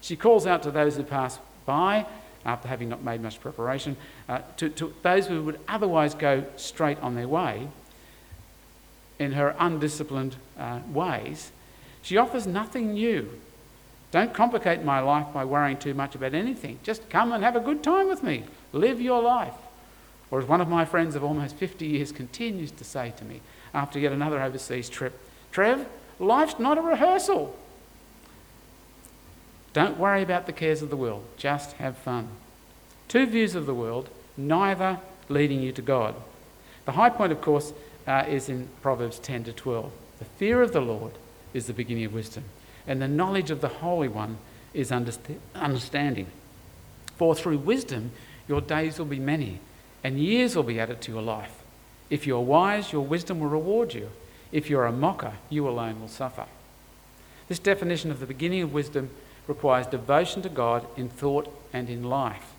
She 0.00 0.16
calls 0.16 0.46
out 0.46 0.62
to 0.62 0.70
those 0.70 0.96
who 0.96 1.02
pass 1.02 1.38
by, 1.66 2.06
after 2.44 2.68
having 2.68 2.88
not 2.88 3.02
made 3.02 3.20
much 3.20 3.40
preparation, 3.40 3.96
uh, 4.28 4.40
to, 4.56 4.68
to 4.70 4.94
those 5.02 5.26
who 5.26 5.42
would 5.42 5.60
otherwise 5.68 6.14
go 6.14 6.44
straight 6.56 6.98
on 7.00 7.14
their 7.14 7.28
way 7.28 7.68
in 9.18 9.32
her 9.32 9.54
undisciplined 9.58 10.36
uh, 10.58 10.80
ways, 10.92 11.52
she 12.02 12.16
offers 12.16 12.46
nothing 12.46 12.94
new. 12.94 13.28
Don't 14.10 14.34
complicate 14.34 14.82
my 14.82 15.00
life 15.00 15.26
by 15.32 15.44
worrying 15.44 15.76
too 15.76 15.94
much 15.94 16.14
about 16.14 16.34
anything. 16.34 16.78
Just 16.82 17.08
come 17.10 17.32
and 17.32 17.44
have 17.44 17.54
a 17.54 17.60
good 17.60 17.82
time 17.82 18.08
with 18.08 18.22
me. 18.22 18.44
Live 18.72 19.00
your 19.00 19.22
life. 19.22 19.54
Or 20.30 20.40
as 20.40 20.48
one 20.48 20.60
of 20.60 20.68
my 20.68 20.84
friends 20.84 21.14
of 21.14 21.22
almost 21.22 21.56
50 21.56 21.86
years 21.86 22.10
continues 22.10 22.70
to 22.72 22.84
say 22.84 23.12
to 23.16 23.24
me 23.24 23.40
after 23.74 23.98
yet 23.98 24.12
another 24.12 24.42
overseas 24.42 24.88
trip, 24.88 25.18
Trev, 25.52 25.86
life's 26.18 26.58
not 26.58 26.78
a 26.78 26.82
rehearsal. 26.82 27.56
Don't 29.72 29.98
worry 29.98 30.22
about 30.22 30.46
the 30.46 30.52
cares 30.52 30.82
of 30.82 30.90
the 30.90 30.96
world, 30.96 31.24
just 31.36 31.74
have 31.74 31.96
fun. 31.96 32.28
Two 33.08 33.26
views 33.26 33.54
of 33.54 33.66
the 33.66 33.74
world, 33.74 34.08
neither 34.36 34.98
leading 35.28 35.60
you 35.60 35.72
to 35.72 35.82
God. 35.82 36.14
The 36.84 36.92
high 36.92 37.10
point, 37.10 37.32
of 37.32 37.40
course, 37.40 37.72
uh, 38.06 38.24
is 38.28 38.48
in 38.48 38.68
Proverbs 38.82 39.18
10 39.18 39.44
to 39.44 39.52
12. 39.52 39.92
The 40.18 40.24
fear 40.24 40.62
of 40.62 40.72
the 40.72 40.80
Lord 40.80 41.12
is 41.54 41.66
the 41.66 41.72
beginning 41.72 42.04
of 42.04 42.12
wisdom, 42.12 42.44
and 42.86 43.00
the 43.00 43.08
knowledge 43.08 43.50
of 43.50 43.60
the 43.60 43.68
Holy 43.68 44.08
One 44.08 44.38
is 44.74 44.92
understanding. 44.92 46.26
For 47.16 47.34
through 47.34 47.58
wisdom 47.58 48.12
your 48.48 48.60
days 48.60 48.98
will 48.98 49.06
be 49.06 49.18
many, 49.18 49.60
and 50.02 50.18
years 50.18 50.56
will 50.56 50.62
be 50.62 50.80
added 50.80 51.00
to 51.02 51.12
your 51.12 51.22
life. 51.22 51.62
If 52.08 52.26
you're 52.26 52.40
wise, 52.40 52.92
your 52.92 53.04
wisdom 53.04 53.40
will 53.40 53.48
reward 53.48 53.94
you. 53.94 54.10
If 54.50 54.68
you're 54.68 54.86
a 54.86 54.92
mocker, 54.92 55.34
you 55.48 55.68
alone 55.68 56.00
will 56.00 56.08
suffer. 56.08 56.46
This 57.46 57.60
definition 57.60 58.10
of 58.10 58.20
the 58.20 58.26
beginning 58.26 58.62
of 58.62 58.72
wisdom 58.72 59.10
requires 59.50 59.88
devotion 59.88 60.40
to 60.42 60.48
God 60.48 60.86
in 60.96 61.08
thought 61.08 61.52
and 61.72 61.90
in 61.90 62.04
life. 62.04 62.54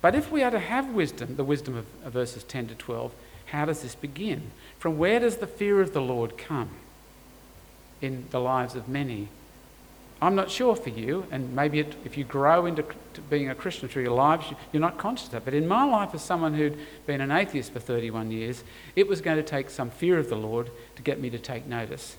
But 0.00 0.14
if 0.14 0.30
we 0.30 0.44
are 0.44 0.50
to 0.50 0.60
have 0.60 0.94
wisdom, 0.94 1.34
the 1.34 1.44
wisdom 1.44 1.76
of, 1.76 2.12
verses 2.12 2.44
10 2.44 2.68
to 2.68 2.74
12, 2.76 3.12
how 3.46 3.64
does 3.64 3.82
this 3.82 3.96
begin? 3.96 4.52
From 4.78 4.96
where 4.96 5.18
does 5.18 5.38
the 5.38 5.48
fear 5.48 5.80
of 5.80 5.92
the 5.92 6.00
Lord 6.00 6.38
come 6.38 6.70
in 8.00 8.26
the 8.30 8.40
lives 8.40 8.76
of 8.76 8.88
many? 8.88 9.28
I'm 10.22 10.36
not 10.36 10.52
sure 10.52 10.76
for 10.76 10.90
you, 10.90 11.26
and 11.32 11.54
maybe 11.54 11.80
it, 11.80 11.96
if 12.04 12.16
you 12.16 12.22
grow 12.22 12.64
into 12.64 12.84
being 13.28 13.50
a 13.50 13.54
Christian 13.54 13.88
through 13.88 14.04
your 14.04 14.14
lives, 14.14 14.46
you're 14.72 14.80
not 14.80 14.98
conscious 14.98 15.26
of 15.26 15.32
that. 15.32 15.44
But 15.44 15.54
in 15.54 15.66
my 15.66 15.84
life, 15.84 16.14
as 16.14 16.22
someone 16.22 16.54
who'd 16.54 16.78
been 17.06 17.20
an 17.20 17.32
atheist 17.32 17.72
for 17.72 17.80
31 17.80 18.30
years, 18.30 18.62
it 18.94 19.08
was 19.08 19.20
going 19.20 19.36
to 19.36 19.42
take 19.42 19.68
some 19.68 19.90
fear 19.90 20.18
of 20.18 20.28
the 20.28 20.36
Lord 20.36 20.70
to 20.94 21.02
get 21.02 21.20
me 21.20 21.28
to 21.30 21.38
take 21.38 21.66
notice. 21.66 22.16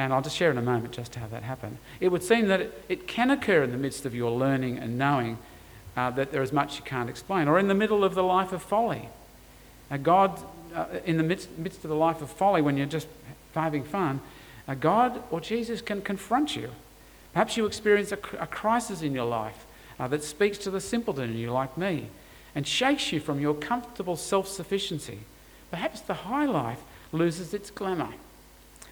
And 0.00 0.14
I'll 0.14 0.22
just 0.22 0.36
share 0.36 0.50
in 0.50 0.56
a 0.56 0.62
moment 0.62 0.94
just 0.94 1.14
how 1.14 1.26
that 1.26 1.42
happened. 1.42 1.76
It 2.00 2.08
would 2.08 2.22
seem 2.22 2.48
that 2.48 2.62
it, 2.62 2.84
it 2.88 3.06
can 3.06 3.30
occur 3.30 3.62
in 3.62 3.70
the 3.70 3.76
midst 3.76 4.06
of 4.06 4.14
your 4.14 4.30
learning 4.30 4.78
and 4.78 4.96
knowing 4.96 5.36
uh, 5.94 6.10
that 6.12 6.32
there 6.32 6.40
is 6.40 6.54
much 6.54 6.78
you 6.78 6.84
can't 6.84 7.10
explain, 7.10 7.48
or 7.48 7.58
in 7.58 7.68
the 7.68 7.74
middle 7.74 8.02
of 8.02 8.14
the 8.14 8.22
life 8.22 8.50
of 8.52 8.62
folly. 8.62 9.10
Now, 9.90 9.98
God, 9.98 10.40
uh, 10.74 10.86
in 11.04 11.18
the 11.18 11.22
midst, 11.22 11.50
midst, 11.58 11.84
of 11.84 11.90
the 11.90 11.96
life 11.96 12.22
of 12.22 12.30
folly, 12.30 12.62
when 12.62 12.78
you're 12.78 12.86
just 12.86 13.08
having 13.54 13.84
fun, 13.84 14.22
uh, 14.66 14.72
God 14.72 15.22
or 15.30 15.38
Jesus 15.38 15.82
can 15.82 16.00
confront 16.00 16.56
you. 16.56 16.70
Perhaps 17.34 17.58
you 17.58 17.66
experience 17.66 18.10
a, 18.10 18.18
a 18.38 18.46
crisis 18.46 19.02
in 19.02 19.12
your 19.12 19.26
life 19.26 19.66
uh, 19.98 20.08
that 20.08 20.24
speaks 20.24 20.56
to 20.58 20.70
the 20.70 20.80
simpleton 20.80 21.28
in 21.28 21.36
you, 21.36 21.52
like 21.52 21.76
me, 21.76 22.06
and 22.54 22.66
shakes 22.66 23.12
you 23.12 23.20
from 23.20 23.38
your 23.38 23.52
comfortable 23.52 24.16
self 24.16 24.48
sufficiency. 24.48 25.18
Perhaps 25.70 26.00
the 26.00 26.14
high 26.14 26.46
life 26.46 26.80
loses 27.12 27.52
its 27.52 27.70
glamour. 27.70 28.14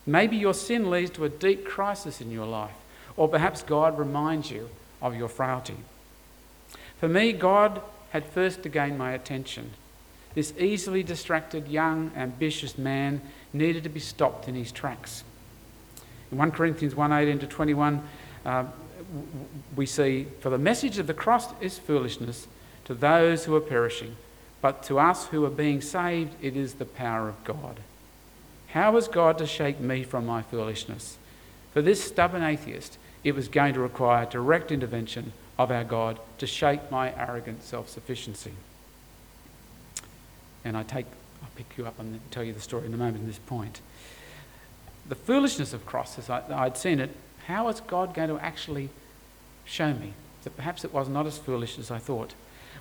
Maybe 0.06 0.36
your 0.36 0.54
sin 0.54 0.90
leads 0.90 1.10
to 1.12 1.24
a 1.24 1.28
deep 1.28 1.64
crisis 1.64 2.20
in 2.20 2.30
your 2.30 2.46
life, 2.46 2.74
or 3.16 3.28
perhaps 3.28 3.62
God 3.62 3.98
reminds 3.98 4.50
you 4.50 4.68
of 5.02 5.16
your 5.16 5.28
frailty. 5.28 5.76
For 6.98 7.08
me, 7.08 7.32
God 7.32 7.82
had 8.10 8.24
first 8.24 8.62
to 8.62 8.68
gain 8.68 8.96
my 8.96 9.12
attention. 9.12 9.70
This 10.34 10.52
easily 10.58 11.02
distracted, 11.02 11.68
young, 11.68 12.12
ambitious 12.16 12.78
man 12.78 13.20
needed 13.52 13.82
to 13.84 13.88
be 13.88 14.00
stopped 14.00 14.48
in 14.48 14.54
his 14.54 14.72
tracks. 14.72 15.24
In 16.30 16.38
1 16.38 16.50
Corinthians 16.52 16.94
1 16.94 17.12
18 17.12 17.38
to 17.40 17.46
21, 17.46 18.02
uh, 18.44 18.64
we 19.74 19.86
see, 19.86 20.26
For 20.40 20.50
the 20.50 20.58
message 20.58 20.98
of 20.98 21.06
the 21.06 21.14
cross 21.14 21.48
is 21.60 21.78
foolishness 21.78 22.46
to 22.84 22.94
those 22.94 23.44
who 23.44 23.54
are 23.54 23.60
perishing, 23.60 24.16
but 24.60 24.82
to 24.84 24.98
us 24.98 25.26
who 25.26 25.44
are 25.44 25.50
being 25.50 25.80
saved, 25.80 26.34
it 26.42 26.56
is 26.56 26.74
the 26.74 26.84
power 26.84 27.28
of 27.28 27.44
God. 27.44 27.80
How 28.68 28.92
was 28.92 29.08
God 29.08 29.38
to 29.38 29.46
shake 29.46 29.80
me 29.80 30.02
from 30.02 30.26
my 30.26 30.42
foolishness? 30.42 31.16
For 31.72 31.82
this 31.82 32.02
stubborn 32.02 32.42
atheist, 32.42 32.98
it 33.24 33.34
was 33.34 33.48
going 33.48 33.74
to 33.74 33.80
require 33.80 34.26
direct 34.26 34.70
intervention 34.70 35.32
of 35.58 35.70
our 35.70 35.84
God 35.84 36.18
to 36.38 36.46
shake 36.46 36.90
my 36.90 37.14
arrogant 37.14 37.62
self 37.62 37.88
sufficiency. 37.88 38.52
And 40.64 40.76
I 40.76 40.82
take, 40.82 41.06
I'll 41.42 41.50
pick 41.56 41.76
you 41.76 41.86
up 41.86 41.98
and 41.98 42.20
tell 42.30 42.44
you 42.44 42.52
the 42.52 42.60
story 42.60 42.86
in 42.86 42.94
a 42.94 42.96
moment 42.96 43.22
at 43.22 43.26
this 43.26 43.38
point. 43.38 43.80
The 45.08 45.14
foolishness 45.14 45.72
of 45.72 45.86
crosses, 45.86 46.28
I, 46.28 46.42
I'd 46.50 46.76
seen 46.76 47.00
it. 47.00 47.10
How 47.46 47.68
is 47.68 47.80
God 47.80 48.12
going 48.12 48.28
to 48.28 48.38
actually 48.38 48.90
show 49.68 49.94
me 49.94 50.12
that 50.44 50.56
perhaps 50.56 50.84
it 50.84 50.92
was 50.92 51.08
not 51.08 51.26
as 51.26 51.38
foolish 51.38 51.78
as 51.78 51.90
I 51.90 51.98
thought. 51.98 52.34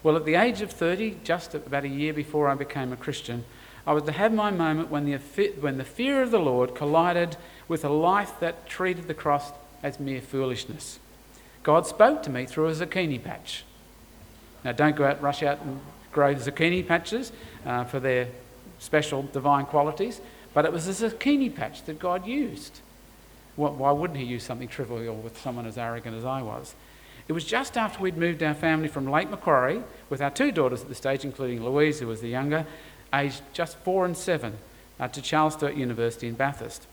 Well, 0.03 0.15
at 0.15 0.25
the 0.25 0.35
age 0.35 0.61
of 0.61 0.71
30, 0.71 1.17
just 1.23 1.53
about 1.53 1.83
a 1.83 1.89
year 1.89 2.13
before 2.13 2.47
I 2.47 2.55
became 2.55 2.93
a 2.93 2.97
Christian, 2.97 3.43
I 3.87 3.93
was 3.93 4.03
to 4.03 4.11
have 4.11 4.33
my 4.33 4.51
moment 4.51 4.91
when 4.91 5.05
the, 5.05 5.17
when 5.61 5.77
the 5.77 5.85
fear 5.85 6.21
of 6.21 6.29
the 6.29 6.39
Lord 6.39 6.75
collided 6.75 7.37
with 7.69 7.85
a 7.85 7.89
life 7.89 8.33
that 8.41 8.67
treated 8.67 9.07
the 9.07 9.13
cross 9.13 9.53
as 9.81 9.97
mere 9.97 10.19
foolishness. 10.19 10.99
God 11.63 11.87
spoke 11.87 12.21
to 12.23 12.29
me 12.29 12.45
through 12.45 12.67
a 12.67 12.73
zucchini 12.73 13.23
patch. 13.23 13.63
Now, 14.65 14.73
don't 14.73 14.97
go 14.97 15.05
out, 15.05 15.21
rush 15.21 15.41
out 15.41 15.61
and 15.61 15.79
grow 16.11 16.35
zucchini 16.35 16.85
patches 16.85 17.31
uh, 17.65 17.85
for 17.85 18.01
their 18.01 18.27
special 18.77 19.23
divine 19.23 19.65
qualities, 19.65 20.19
but 20.53 20.65
it 20.65 20.73
was 20.73 20.87
a 20.89 21.09
zucchini 21.09 21.55
patch 21.55 21.83
that 21.85 21.97
God 21.97 22.27
used. 22.27 22.81
Why 23.55 23.91
wouldn't 23.91 24.19
He 24.19 24.25
use 24.25 24.43
something 24.43 24.67
trivial 24.67 25.15
with 25.15 25.39
someone 25.39 25.65
as 25.65 25.77
arrogant 25.77 26.15
as 26.15 26.25
I 26.25 26.41
was? 26.41 26.75
It 27.29 27.33
was 27.33 27.45
just 27.45 27.77
after 27.77 28.01
we'd 28.01 28.17
moved 28.17 28.43
our 28.43 28.53
family 28.53 28.87
from 28.87 29.09
Lake 29.09 29.29
Macquarie 29.29 29.81
with 30.09 30.21
our 30.21 30.29
two 30.29 30.51
daughters 30.51 30.81
at 30.81 30.89
the 30.89 30.95
stage, 30.95 31.23
including 31.23 31.63
Louise, 31.63 31.99
who 31.99 32.07
was 32.07 32.21
the 32.21 32.29
younger, 32.29 32.65
aged 33.13 33.41
just 33.53 33.77
four 33.79 34.05
and 34.05 34.15
seven, 34.15 34.57
uh, 34.99 35.07
to 35.07 35.21
Charles 35.21 35.53
Sturt 35.53 35.75
University 35.75 36.27
in 36.27 36.35
Bathurst. 36.35 36.87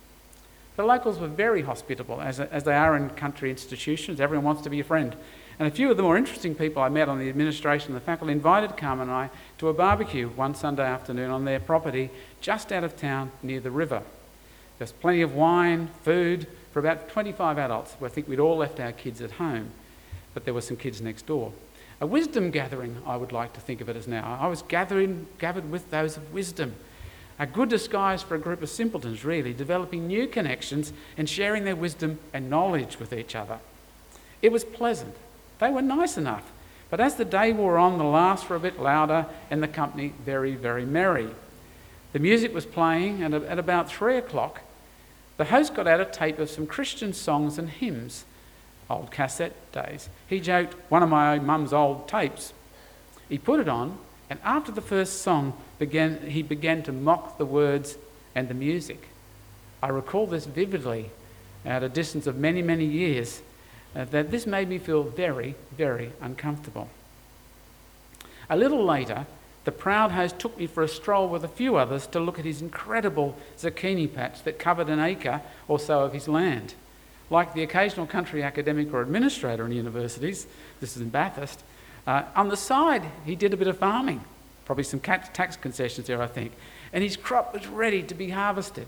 The 0.77 0.85
locals 0.85 1.19
were 1.19 1.29
very 1.29 1.63
hospitable, 1.63 2.21
as, 2.21 2.41
as 2.41 2.65
they 2.65 2.75
are 2.75 2.97
in 2.97 3.11
country 3.11 3.51
institutions. 3.51 4.21
Everyone 4.21 4.45
wants 4.45 4.63
to 4.63 4.71
be 4.71 4.81
a 4.81 4.85
friend. 4.85 5.15
And 5.59 5.69
a 5.69 5.71
few 5.71 5.91
of 5.91 5.97
the 5.97 6.03
more 6.03 6.17
interesting 6.17 6.55
people 6.55 6.83
I 6.83 6.89
met 6.89 7.09
on 7.09 7.21
the 7.21 7.29
administration 7.29 7.93
and 7.93 7.97
the 7.97 8.05
faculty 8.05 8.33
invited 8.33 8.77
Carmen 8.77 9.09
and 9.09 9.17
I 9.17 9.31
to 9.59 9.69
a 9.69 9.75
barbecue 9.75 10.29
one 10.29 10.57
Sunday 10.57 10.83
afternoon 10.83 11.31
on 11.31 11.45
their 11.45 11.61
property 11.61 12.11
just 12.41 12.73
out 12.73 12.83
of 12.83 12.97
town 12.97 13.31
near 13.41 13.61
the 13.61 13.71
river. 13.71 14.03
There's 14.79 14.91
plenty 14.91 15.23
of 15.23 15.35
wine, 15.35 15.91
food 16.03 16.49
for 16.73 16.81
about 16.81 17.09
25 17.09 17.57
adults. 17.57 17.95
I 18.03 18.09
think 18.09 18.27
we'd 18.27 18.41
all 18.41 18.57
left 18.57 18.81
our 18.81 18.91
kids 18.91 19.21
at 19.21 19.33
home 19.33 19.71
but 20.35 20.45
there 20.45 20.53
were 20.53 20.61
some 20.61 20.77
kids 20.77 21.01
next 21.01 21.27
door. 21.27 21.53
A 22.01 22.07
wisdom 22.07 22.51
gathering, 22.51 23.01
I 23.07 23.17
would 23.17 23.33
like 23.33 23.53
to 23.55 23.61
think 23.61 23.81
of 23.81 23.89
it 23.89 23.97
as 23.97 24.09
now. 24.09 24.39
I 24.41 24.49
was 24.49 24.63
gathering, 24.63 25.27
gathered 25.39 25.71
with 25.71 25.91
those 25.91 26.17
of 26.17 26.33
wisdom. 26.33 26.75
A 27.39 27.47
good 27.47 27.69
disguise 27.69 28.23
for 28.23 28.35
a 28.35 28.41
group 28.41 28.63
of 28.63 28.69
simpletons, 28.69 29.25
really, 29.25 29.53
developing 29.53 30.07
new 30.07 30.27
connections 30.27 30.93
and 31.17 31.29
sharing 31.29 31.65
their 31.65 31.77
wisdom 31.77 32.19
and 32.33 32.51
knowledge 32.51 32.99
with 32.99 33.13
each 33.13 33.35
other. 33.35 33.59
It 34.43 34.53
was 34.53 34.65
pleasant. 34.65 35.17
They 35.59 35.71
were 35.71 35.83
nice 35.83 36.17
enough. 36.17 36.53
But 36.91 37.01
as 37.01 37.17
the 37.17 37.25
day 37.25 37.53
wore 37.53 37.79
on, 37.79 37.99
the 37.99 38.05
laughs 38.05 38.49
were 38.49 38.57
a 38.57 38.61
bit 38.61 38.81
louder 38.81 39.27
and 39.51 39.63
the 39.63 39.69
company 39.69 40.13
very, 40.25 40.55
very 40.55 40.85
merry. 40.85 41.31
The 42.13 42.19
music 42.21 42.55
was 42.55 42.67
playing, 42.67 43.23
and 43.23 43.35
at 43.35 43.59
about 43.59 43.89
three 43.89 44.17
o'clock, 44.17 44.61
the 45.37 45.47
host 45.47 45.75
got 45.75 45.89
out 45.89 46.01
a 46.01 46.05
tape 46.05 46.39
of 46.39 46.51
some 46.51 46.67
Christian 46.67 47.13
songs 47.13 47.59
and 47.59 47.69
hymns 47.69 48.25
old 48.91 49.11
cassette 49.11 49.55
days. 49.73 50.09
He 50.27 50.41
joked 50.41 50.75
one 50.91 51.03
of 51.03 51.09
my 51.09 51.39
mum's 51.39 51.73
old 51.73 52.09
tapes. 52.09 52.53
He 53.29 53.39
put 53.39 53.61
it 53.61 53.69
on, 53.69 53.99
and 54.29 54.39
after 54.45 54.73
the 54.73 54.81
first 54.81 55.23
song, 55.23 55.55
began, 55.79 56.31
he 56.31 56.43
began 56.43 56.83
to 56.85 56.93
mock 56.93 57.39
the 57.39 57.47
words 57.47 57.97
and 58.35 58.49
the 58.49 58.55
music. 58.55 59.09
I 59.83 59.89
recall 59.89 60.27
this 60.27 60.47
vividly 60.47 61.11
at 61.65 61.83
a 61.83 61.89
distance 61.89 62.27
of 62.27 62.37
many, 62.37 62.63
many 62.63 62.85
years, 62.85 63.43
uh, 63.97 64.05
that 64.07 64.31
this 64.31 64.47
made 64.47 64.69
me 64.69 64.79
feel 64.79 65.03
very, 65.03 65.55
very 65.77 66.13
uncomfortable. 66.21 66.89
A 68.51 68.57
little 68.57 68.85
later, 68.85 69.27
the 69.65 69.73
proud 69.73 70.13
host 70.13 70.39
took 70.39 70.59
me 70.59 70.67
for 70.67 70.83
a 70.83 70.89
stroll 70.89 71.29
with 71.29 71.45
a 71.45 71.49
few 71.49 71.77
others 71.77 72.07
to 72.09 72.21
look 72.21 72.39
at 72.39 72.45
his 72.45 72.61
incredible 72.61 73.37
zucchini 73.59 74.13
patch 74.13 74.43
that 74.43 74.59
covered 74.59 74.89
an 74.89 75.01
acre 75.01 75.41
or 75.69 75.79
so 75.79 76.01
of 76.01 76.13
his 76.13 76.29
land. 76.29 76.75
Like 77.31 77.55
the 77.55 77.63
occasional 77.63 78.07
country 78.07 78.43
academic 78.43 78.93
or 78.93 79.01
administrator 79.01 79.65
in 79.67 79.73
universities, 79.73 80.47
this 80.81 80.97
is 80.97 81.03
in 81.03 81.09
Bathurst, 81.09 81.63
uh, 82.07 82.25
on 82.37 82.49
the 82.49 82.57
side 82.57 83.05
he 83.25 83.35
did 83.35 83.55
a 83.55 83.57
bit 83.57 83.69
of 83.69 83.79
farming, 83.79 84.23
probably 84.67 84.85
some 84.85 85.01
tax 85.01 85.57
concessions 85.57 86.07
there, 86.07 86.21
I 86.21 86.27
think, 86.27 86.53
and 86.93 87.03
his 87.03 87.17
crop 87.17 87.55
was 87.55 87.67
ready 87.67 88.03
to 88.03 88.15
be 88.15 88.31
harvested. 88.31 88.87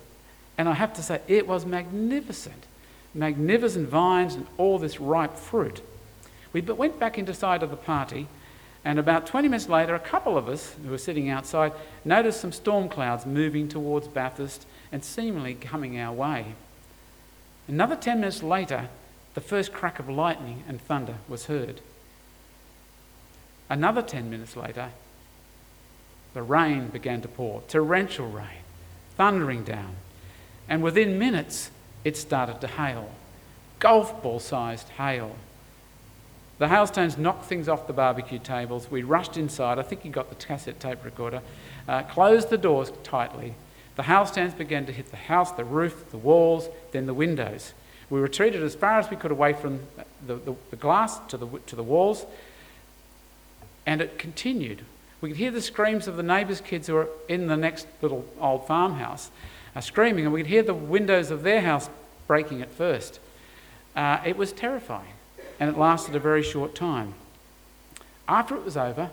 And 0.58 0.68
I 0.68 0.74
have 0.74 0.94
to 0.94 1.02
say, 1.02 1.20
it 1.28 1.46
was 1.46 1.66
magnificent. 1.66 2.66
Magnificent 3.14 3.88
vines 3.88 4.34
and 4.34 4.46
all 4.58 4.78
this 4.78 5.00
ripe 5.00 5.36
fruit. 5.36 5.80
We 6.52 6.60
went 6.60 6.98
back 6.98 7.18
inside 7.18 7.62
of 7.62 7.70
the 7.70 7.76
party, 7.76 8.28
and 8.84 8.98
about 8.98 9.26
20 9.26 9.48
minutes 9.48 9.68
later, 9.68 9.94
a 9.94 10.00
couple 10.00 10.38
of 10.38 10.48
us 10.48 10.74
who 10.82 10.90
were 10.90 10.98
sitting 10.98 11.28
outside 11.28 11.72
noticed 12.04 12.40
some 12.40 12.52
storm 12.52 12.88
clouds 12.88 13.26
moving 13.26 13.68
towards 13.68 14.08
Bathurst 14.08 14.66
and 14.92 15.04
seemingly 15.04 15.54
coming 15.54 15.98
our 15.98 16.12
way. 16.12 16.54
Another 17.68 17.96
10 17.96 18.20
minutes 18.20 18.42
later, 18.42 18.88
the 19.34 19.40
first 19.40 19.72
crack 19.72 19.98
of 19.98 20.08
lightning 20.08 20.62
and 20.68 20.80
thunder 20.80 21.16
was 21.28 21.46
heard. 21.46 21.80
Another 23.68 24.02
10 24.02 24.30
minutes 24.30 24.56
later, 24.56 24.90
the 26.34 26.42
rain 26.42 26.88
began 26.88 27.20
to 27.22 27.28
pour, 27.28 27.62
torrential 27.62 28.28
rain, 28.28 28.62
thundering 29.16 29.64
down. 29.64 29.96
And 30.68 30.82
within 30.82 31.18
minutes, 31.18 31.70
it 32.04 32.16
started 32.16 32.60
to 32.60 32.68
hail, 32.68 33.10
golf 33.78 34.22
ball 34.22 34.38
sized 34.38 34.88
hail. 34.90 35.36
The 36.58 36.68
hailstones 36.68 37.18
knocked 37.18 37.44
things 37.44 37.68
off 37.68 37.86
the 37.86 37.92
barbecue 37.92 38.38
tables. 38.38 38.90
We 38.90 39.02
rushed 39.02 39.36
inside. 39.36 39.78
I 39.78 39.82
think 39.82 40.02
he 40.02 40.08
got 40.08 40.30
the 40.30 40.36
cassette 40.36 40.80
tape 40.80 41.04
recorder, 41.04 41.42
uh, 41.86 42.02
closed 42.04 42.48
the 42.48 42.56
doors 42.56 42.92
tightly, 43.02 43.54
the 43.96 44.04
hailstones 44.04 44.54
began 44.54 44.86
to 44.86 44.92
hit 44.92 45.10
the 45.10 45.16
house, 45.16 45.52
the 45.52 45.64
roof, 45.64 46.10
the 46.10 46.18
walls, 46.18 46.68
then 46.92 47.06
the 47.06 47.14
windows. 47.14 47.72
We 48.08 48.20
retreated 48.20 48.62
as 48.62 48.74
far 48.74 48.98
as 48.98 49.10
we 49.10 49.16
could 49.16 49.30
away 49.30 49.52
from 49.52 49.80
the, 50.24 50.36
the, 50.36 50.54
the 50.70 50.76
glass 50.76 51.18
to 51.28 51.36
the, 51.36 51.46
to 51.66 51.76
the 51.76 51.82
walls, 51.82 52.24
and 53.84 54.00
it 54.00 54.18
continued. 54.18 54.82
We 55.20 55.30
could 55.30 55.38
hear 55.38 55.50
the 55.50 55.62
screams 55.62 56.06
of 56.06 56.16
the 56.16 56.22
neighbours' 56.22 56.60
kids 56.60 56.86
who 56.86 56.94
were 56.94 57.08
in 57.28 57.46
the 57.46 57.56
next 57.56 57.86
little 58.02 58.24
old 58.38 58.66
farmhouse 58.66 59.30
uh, 59.74 59.80
screaming, 59.80 60.24
and 60.24 60.32
we 60.32 60.40
could 60.40 60.50
hear 60.50 60.62
the 60.62 60.74
windows 60.74 61.30
of 61.30 61.42
their 61.42 61.62
house 61.62 61.88
breaking 62.26 62.62
at 62.62 62.70
first. 62.70 63.18
Uh, 63.94 64.18
it 64.26 64.36
was 64.36 64.52
terrifying, 64.52 65.14
and 65.58 65.70
it 65.70 65.78
lasted 65.78 66.14
a 66.14 66.20
very 66.20 66.42
short 66.42 66.74
time. 66.74 67.14
After 68.28 68.56
it 68.56 68.64
was 68.64 68.76
over, 68.76 69.10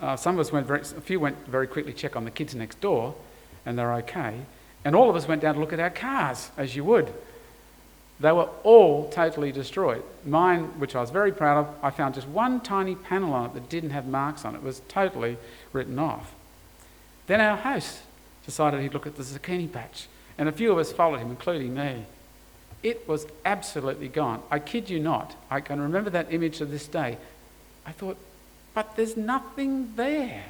uh, 0.00 0.16
some 0.16 0.36
of 0.36 0.40
us 0.40 0.52
went 0.52 0.66
very, 0.66 0.80
a 0.80 1.00
few 1.00 1.18
went 1.18 1.46
very 1.46 1.66
quickly 1.66 1.92
check 1.92 2.14
on 2.14 2.24
the 2.24 2.30
kids 2.30 2.54
next 2.54 2.80
door, 2.80 3.14
and 3.66 3.78
they're 3.78 3.94
okay. 3.94 4.40
And 4.84 4.94
all 4.94 5.08
of 5.08 5.16
us 5.16 5.26
went 5.26 5.42
down 5.42 5.54
to 5.54 5.60
look 5.60 5.72
at 5.72 5.80
our 5.80 5.90
cars, 5.90 6.50
as 6.56 6.76
you 6.76 6.84
would. 6.84 7.12
They 8.20 8.32
were 8.32 8.48
all 8.62 9.08
totally 9.10 9.50
destroyed. 9.50 10.02
Mine, 10.24 10.78
which 10.78 10.94
I 10.94 11.00
was 11.00 11.10
very 11.10 11.32
proud 11.32 11.58
of, 11.58 11.74
I 11.82 11.90
found 11.90 12.14
just 12.14 12.28
one 12.28 12.60
tiny 12.60 12.94
panel 12.94 13.32
on 13.32 13.46
it 13.46 13.54
that 13.54 13.68
didn't 13.68 13.90
have 13.90 14.06
marks 14.06 14.44
on 14.44 14.54
it. 14.54 14.58
It 14.58 14.64
was 14.64 14.82
totally 14.88 15.36
written 15.72 15.98
off. 15.98 16.32
Then 17.26 17.40
our 17.40 17.56
host 17.56 18.00
decided 18.44 18.80
he'd 18.80 18.94
look 18.94 19.06
at 19.06 19.16
the 19.16 19.22
zucchini 19.22 19.70
patch, 19.70 20.06
and 20.38 20.48
a 20.48 20.52
few 20.52 20.70
of 20.70 20.78
us 20.78 20.92
followed 20.92 21.18
him, 21.18 21.30
including 21.30 21.74
me. 21.74 22.04
It 22.82 23.08
was 23.08 23.26
absolutely 23.44 24.08
gone. 24.08 24.42
I 24.50 24.58
kid 24.58 24.90
you 24.90 25.00
not. 25.00 25.34
I 25.50 25.60
can 25.60 25.80
remember 25.80 26.10
that 26.10 26.32
image 26.32 26.58
to 26.58 26.66
this 26.66 26.86
day. 26.86 27.16
I 27.86 27.92
thought, 27.92 28.18
but 28.74 28.94
there's 28.96 29.16
nothing 29.16 29.94
there. 29.96 30.44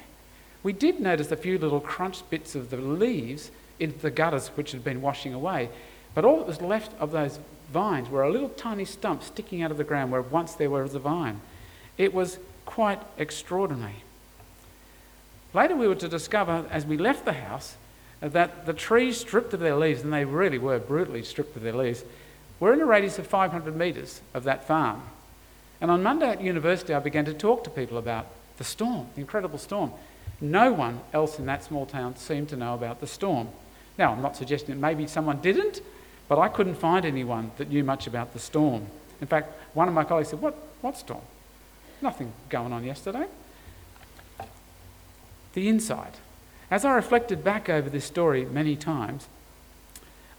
We 0.65 0.73
did 0.73 0.99
notice 0.99 1.31
a 1.31 1.37
few 1.37 1.59
little 1.59 1.79
crunched 1.79 2.27
bits 2.31 2.55
of 2.55 2.71
the 2.71 2.77
leaves 2.77 3.51
in 3.79 3.93
the 4.01 4.09
gutters 4.09 4.47
which 4.47 4.71
had 4.71 4.83
been 4.83 4.99
washing 4.99 5.31
away, 5.31 5.69
but 6.15 6.25
all 6.25 6.37
that 6.37 6.47
was 6.47 6.59
left 6.59 6.91
of 6.99 7.11
those 7.11 7.37
vines 7.71 8.09
were 8.09 8.23
a 8.23 8.31
little 8.31 8.49
tiny 8.49 8.83
stump 8.83 9.21
sticking 9.21 9.61
out 9.61 9.69
of 9.69 9.77
the 9.77 9.83
ground 9.83 10.11
where 10.11 10.23
once 10.23 10.55
there 10.55 10.71
was 10.71 10.95
a 10.95 10.99
vine. 10.99 11.39
It 11.99 12.15
was 12.15 12.39
quite 12.65 12.99
extraordinary. 13.19 13.97
Later, 15.53 15.75
we 15.75 15.87
were 15.87 15.93
to 15.93 16.07
discover 16.07 16.65
as 16.71 16.83
we 16.83 16.97
left 16.97 17.25
the 17.25 17.33
house 17.33 17.75
that 18.19 18.65
the 18.65 18.73
trees 18.73 19.17
stripped 19.17 19.53
of 19.53 19.59
their 19.59 19.75
leaves, 19.75 20.01
and 20.01 20.11
they 20.11 20.25
really 20.25 20.57
were 20.57 20.79
brutally 20.79 21.21
stripped 21.21 21.55
of 21.55 21.61
their 21.61 21.73
leaves, 21.73 22.03
were 22.59 22.73
in 22.73 22.81
a 22.81 22.87
radius 22.87 23.19
of 23.19 23.27
500 23.27 23.75
metres 23.75 24.19
of 24.33 24.45
that 24.45 24.65
farm. 24.65 25.03
And 25.79 25.91
on 25.91 26.01
Monday 26.01 26.27
at 26.27 26.41
university, 26.41 26.91
I 26.91 26.99
began 27.01 27.25
to 27.25 27.35
talk 27.35 27.63
to 27.65 27.69
people 27.69 27.99
about 27.99 28.25
the 28.57 28.63
storm, 28.63 29.09
the 29.13 29.21
incredible 29.21 29.59
storm. 29.59 29.91
No 30.41 30.73
one 30.73 31.01
else 31.13 31.39
in 31.39 31.45
that 31.45 31.63
small 31.63 31.85
town 31.85 32.15
seemed 32.15 32.49
to 32.49 32.57
know 32.57 32.73
about 32.73 32.99
the 32.99 33.07
storm. 33.07 33.49
Now, 33.97 34.11
I'm 34.11 34.21
not 34.21 34.35
suggesting 34.35 34.75
that 34.75 34.81
maybe 34.81 35.07
someone 35.07 35.41
didn't, 35.41 35.81
but 36.27 36.39
I 36.39 36.47
couldn't 36.47 36.75
find 36.75 37.05
anyone 37.05 37.51
that 37.57 37.69
knew 37.69 37.83
much 37.83 38.07
about 38.07 38.33
the 38.33 38.39
storm. 38.39 38.87
In 39.21 39.27
fact, 39.27 39.53
one 39.73 39.87
of 39.87 39.93
my 39.93 40.03
colleagues 40.03 40.29
said, 40.29 40.41
What, 40.41 40.55
what 40.81 40.97
storm? 40.97 41.21
Nothing 42.01 42.33
going 42.49 42.73
on 42.73 42.83
yesterday. 42.83 43.27
The 45.53 45.69
insight. 45.69 46.15
As 46.69 46.83
I 46.83 46.93
reflected 46.93 47.43
back 47.43 47.69
over 47.69 47.89
this 47.89 48.05
story 48.05 48.43
many 48.45 48.75
times, 48.75 49.27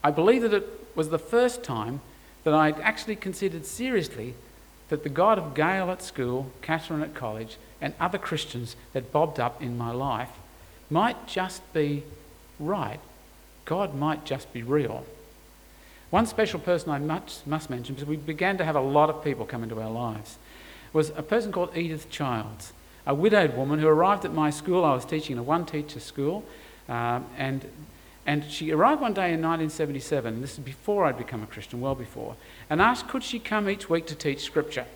I 0.04 0.10
believe 0.10 0.42
that 0.42 0.52
it 0.52 0.68
was 0.94 1.08
the 1.08 1.18
first 1.18 1.62
time 1.62 2.00
that 2.44 2.52
I 2.52 2.70
actually 2.70 3.16
considered 3.16 3.64
seriously 3.64 4.34
that 4.88 5.02
the 5.02 5.08
God 5.08 5.38
of 5.38 5.54
Gail 5.54 5.90
at 5.90 6.02
school, 6.02 6.52
Catherine 6.62 7.02
at 7.02 7.14
college, 7.14 7.56
and 7.80 7.94
other 8.00 8.18
Christians 8.18 8.76
that 8.92 9.12
bobbed 9.12 9.38
up 9.38 9.62
in 9.62 9.76
my 9.76 9.90
life 9.90 10.30
might 10.90 11.26
just 11.26 11.72
be 11.72 12.04
right. 12.58 13.00
God 13.64 13.94
might 13.94 14.24
just 14.24 14.52
be 14.52 14.62
real. 14.62 15.04
One 16.10 16.26
special 16.26 16.60
person 16.60 16.90
I 16.90 16.98
must, 16.98 17.46
must 17.46 17.68
mention, 17.68 17.94
because 17.94 18.08
we 18.08 18.16
began 18.16 18.56
to 18.58 18.64
have 18.64 18.76
a 18.76 18.80
lot 18.80 19.10
of 19.10 19.24
people 19.24 19.44
come 19.44 19.62
into 19.62 19.80
our 19.80 19.90
lives, 19.90 20.38
was 20.92 21.10
a 21.10 21.22
person 21.22 21.52
called 21.52 21.76
Edith 21.76 22.08
Childs, 22.10 22.72
a 23.06 23.14
widowed 23.14 23.56
woman 23.56 23.80
who 23.80 23.88
arrived 23.88 24.24
at 24.24 24.32
my 24.32 24.50
school. 24.50 24.84
I 24.84 24.94
was 24.94 25.04
teaching 25.04 25.34
in 25.34 25.38
a 25.38 25.42
one 25.42 25.66
teacher 25.66 26.00
school, 26.00 26.44
uh, 26.88 27.20
and, 27.36 27.68
and 28.24 28.44
she 28.50 28.70
arrived 28.70 29.00
one 29.00 29.14
day 29.14 29.32
in 29.32 29.42
1977, 29.42 30.40
this 30.40 30.52
is 30.52 30.58
before 30.60 31.04
I'd 31.04 31.18
become 31.18 31.42
a 31.42 31.46
Christian, 31.46 31.80
well 31.80 31.96
before, 31.96 32.36
and 32.70 32.80
asked 32.80 33.08
could 33.08 33.24
she 33.24 33.38
come 33.40 33.68
each 33.68 33.90
week 33.90 34.06
to 34.06 34.14
teach 34.14 34.40
scripture. 34.42 34.86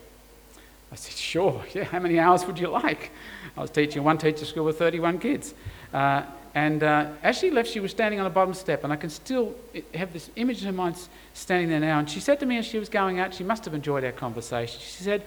I 0.92 0.96
said, 0.96 1.16
sure, 1.16 1.64
yeah, 1.74 1.84
how 1.84 1.98
many 1.98 2.18
hours 2.18 2.44
would 2.46 2.58
you 2.58 2.68
like? 2.68 3.10
I 3.56 3.60
was 3.62 3.70
teaching 3.70 4.04
one 4.04 4.18
teacher 4.18 4.44
school 4.44 4.64
with 4.64 4.78
31 4.78 5.18
kids. 5.18 5.54
Uh, 5.92 6.22
and 6.54 6.82
uh, 6.82 7.10
as 7.22 7.38
she 7.38 7.50
left, 7.50 7.68
she 7.68 7.78
was 7.78 7.92
standing 7.92 8.18
on 8.18 8.24
the 8.24 8.30
bottom 8.30 8.54
step, 8.54 8.82
and 8.82 8.92
I 8.92 8.96
can 8.96 9.10
still 9.10 9.54
have 9.94 10.12
this 10.12 10.30
image 10.36 10.60
in 10.60 10.66
her 10.66 10.72
mind 10.72 10.96
standing 11.32 11.68
there 11.68 11.78
now. 11.78 12.00
And 12.00 12.10
she 12.10 12.18
said 12.18 12.40
to 12.40 12.46
me 12.46 12.58
as 12.58 12.66
she 12.66 12.78
was 12.78 12.88
going 12.88 13.20
out, 13.20 13.34
she 13.34 13.44
must 13.44 13.64
have 13.64 13.74
enjoyed 13.74 14.04
our 14.04 14.12
conversation. 14.12 14.80
She 14.80 15.04
said, 15.04 15.22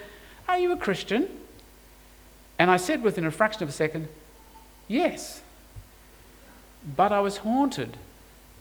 Are 0.49 0.59
you 0.59 0.73
a 0.73 0.77
Christian? 0.77 1.29
And 2.59 2.69
I 2.69 2.77
said 2.77 3.03
within 3.03 3.25
a 3.25 3.31
fraction 3.31 3.63
of 3.63 3.69
a 3.69 3.73
second, 3.73 4.09
Yes. 4.87 5.41
But 6.95 7.13
I 7.13 7.21
was 7.21 7.37
haunted 7.37 7.95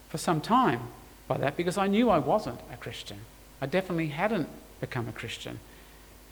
for 0.09 0.19
some 0.19 0.41
time 0.41 0.83
by 1.27 1.39
that 1.39 1.57
because 1.57 1.77
I 1.77 1.89
knew 1.89 2.11
I 2.11 2.19
wasn't 2.19 2.61
a 2.73 2.77
Christian. 2.77 3.19
I 3.61 3.67
definitely 3.67 4.09
hadn't 4.09 4.49
become 4.81 5.09
a 5.09 5.13
Christian. 5.13 5.59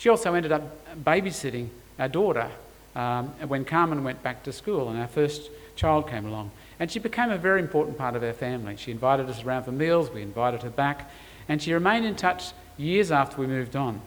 She 0.00 0.08
also 0.08 0.32
ended 0.32 0.50
up 0.50 0.62
babysitting 1.04 1.68
our 1.98 2.08
daughter 2.08 2.50
um, 2.96 3.26
when 3.48 3.66
Carmen 3.66 4.02
went 4.02 4.22
back 4.22 4.42
to 4.44 4.52
school 4.52 4.88
and 4.88 4.98
our 4.98 5.06
first 5.06 5.50
child 5.76 6.08
came 6.08 6.24
along. 6.24 6.52
And 6.78 6.90
she 6.90 6.98
became 6.98 7.30
a 7.30 7.36
very 7.36 7.60
important 7.60 7.98
part 7.98 8.16
of 8.16 8.22
our 8.22 8.32
family. 8.32 8.78
She 8.78 8.92
invited 8.92 9.28
us 9.28 9.44
around 9.44 9.64
for 9.64 9.72
meals, 9.72 10.10
we 10.10 10.22
invited 10.22 10.62
her 10.62 10.70
back, 10.70 11.10
and 11.50 11.62
she 11.62 11.74
remained 11.74 12.06
in 12.06 12.16
touch 12.16 12.52
years 12.78 13.12
after 13.12 13.42
we 13.42 13.46
moved 13.46 13.76
on. 13.76 14.00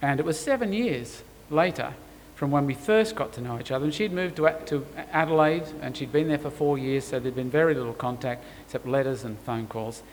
And 0.00 0.20
it 0.20 0.24
was 0.24 0.38
seven 0.38 0.72
years 0.72 1.24
later 1.50 1.92
from 2.36 2.52
when 2.52 2.64
we 2.64 2.74
first 2.74 3.16
got 3.16 3.32
to 3.32 3.40
know 3.40 3.58
each 3.58 3.72
other. 3.72 3.86
And 3.86 3.92
she'd 3.92 4.12
moved 4.12 4.36
to, 4.36 4.56
to 4.66 4.86
Adelaide 5.10 5.64
and 5.82 5.96
she'd 5.96 6.12
been 6.12 6.28
there 6.28 6.38
for 6.38 6.50
four 6.50 6.78
years, 6.78 7.02
so 7.02 7.18
there'd 7.18 7.34
been 7.34 7.50
very 7.50 7.74
little 7.74 7.92
contact 7.92 8.44
except 8.64 8.86
letters 8.86 9.24
and 9.24 9.36
phone 9.40 9.66
calls. 9.66 10.04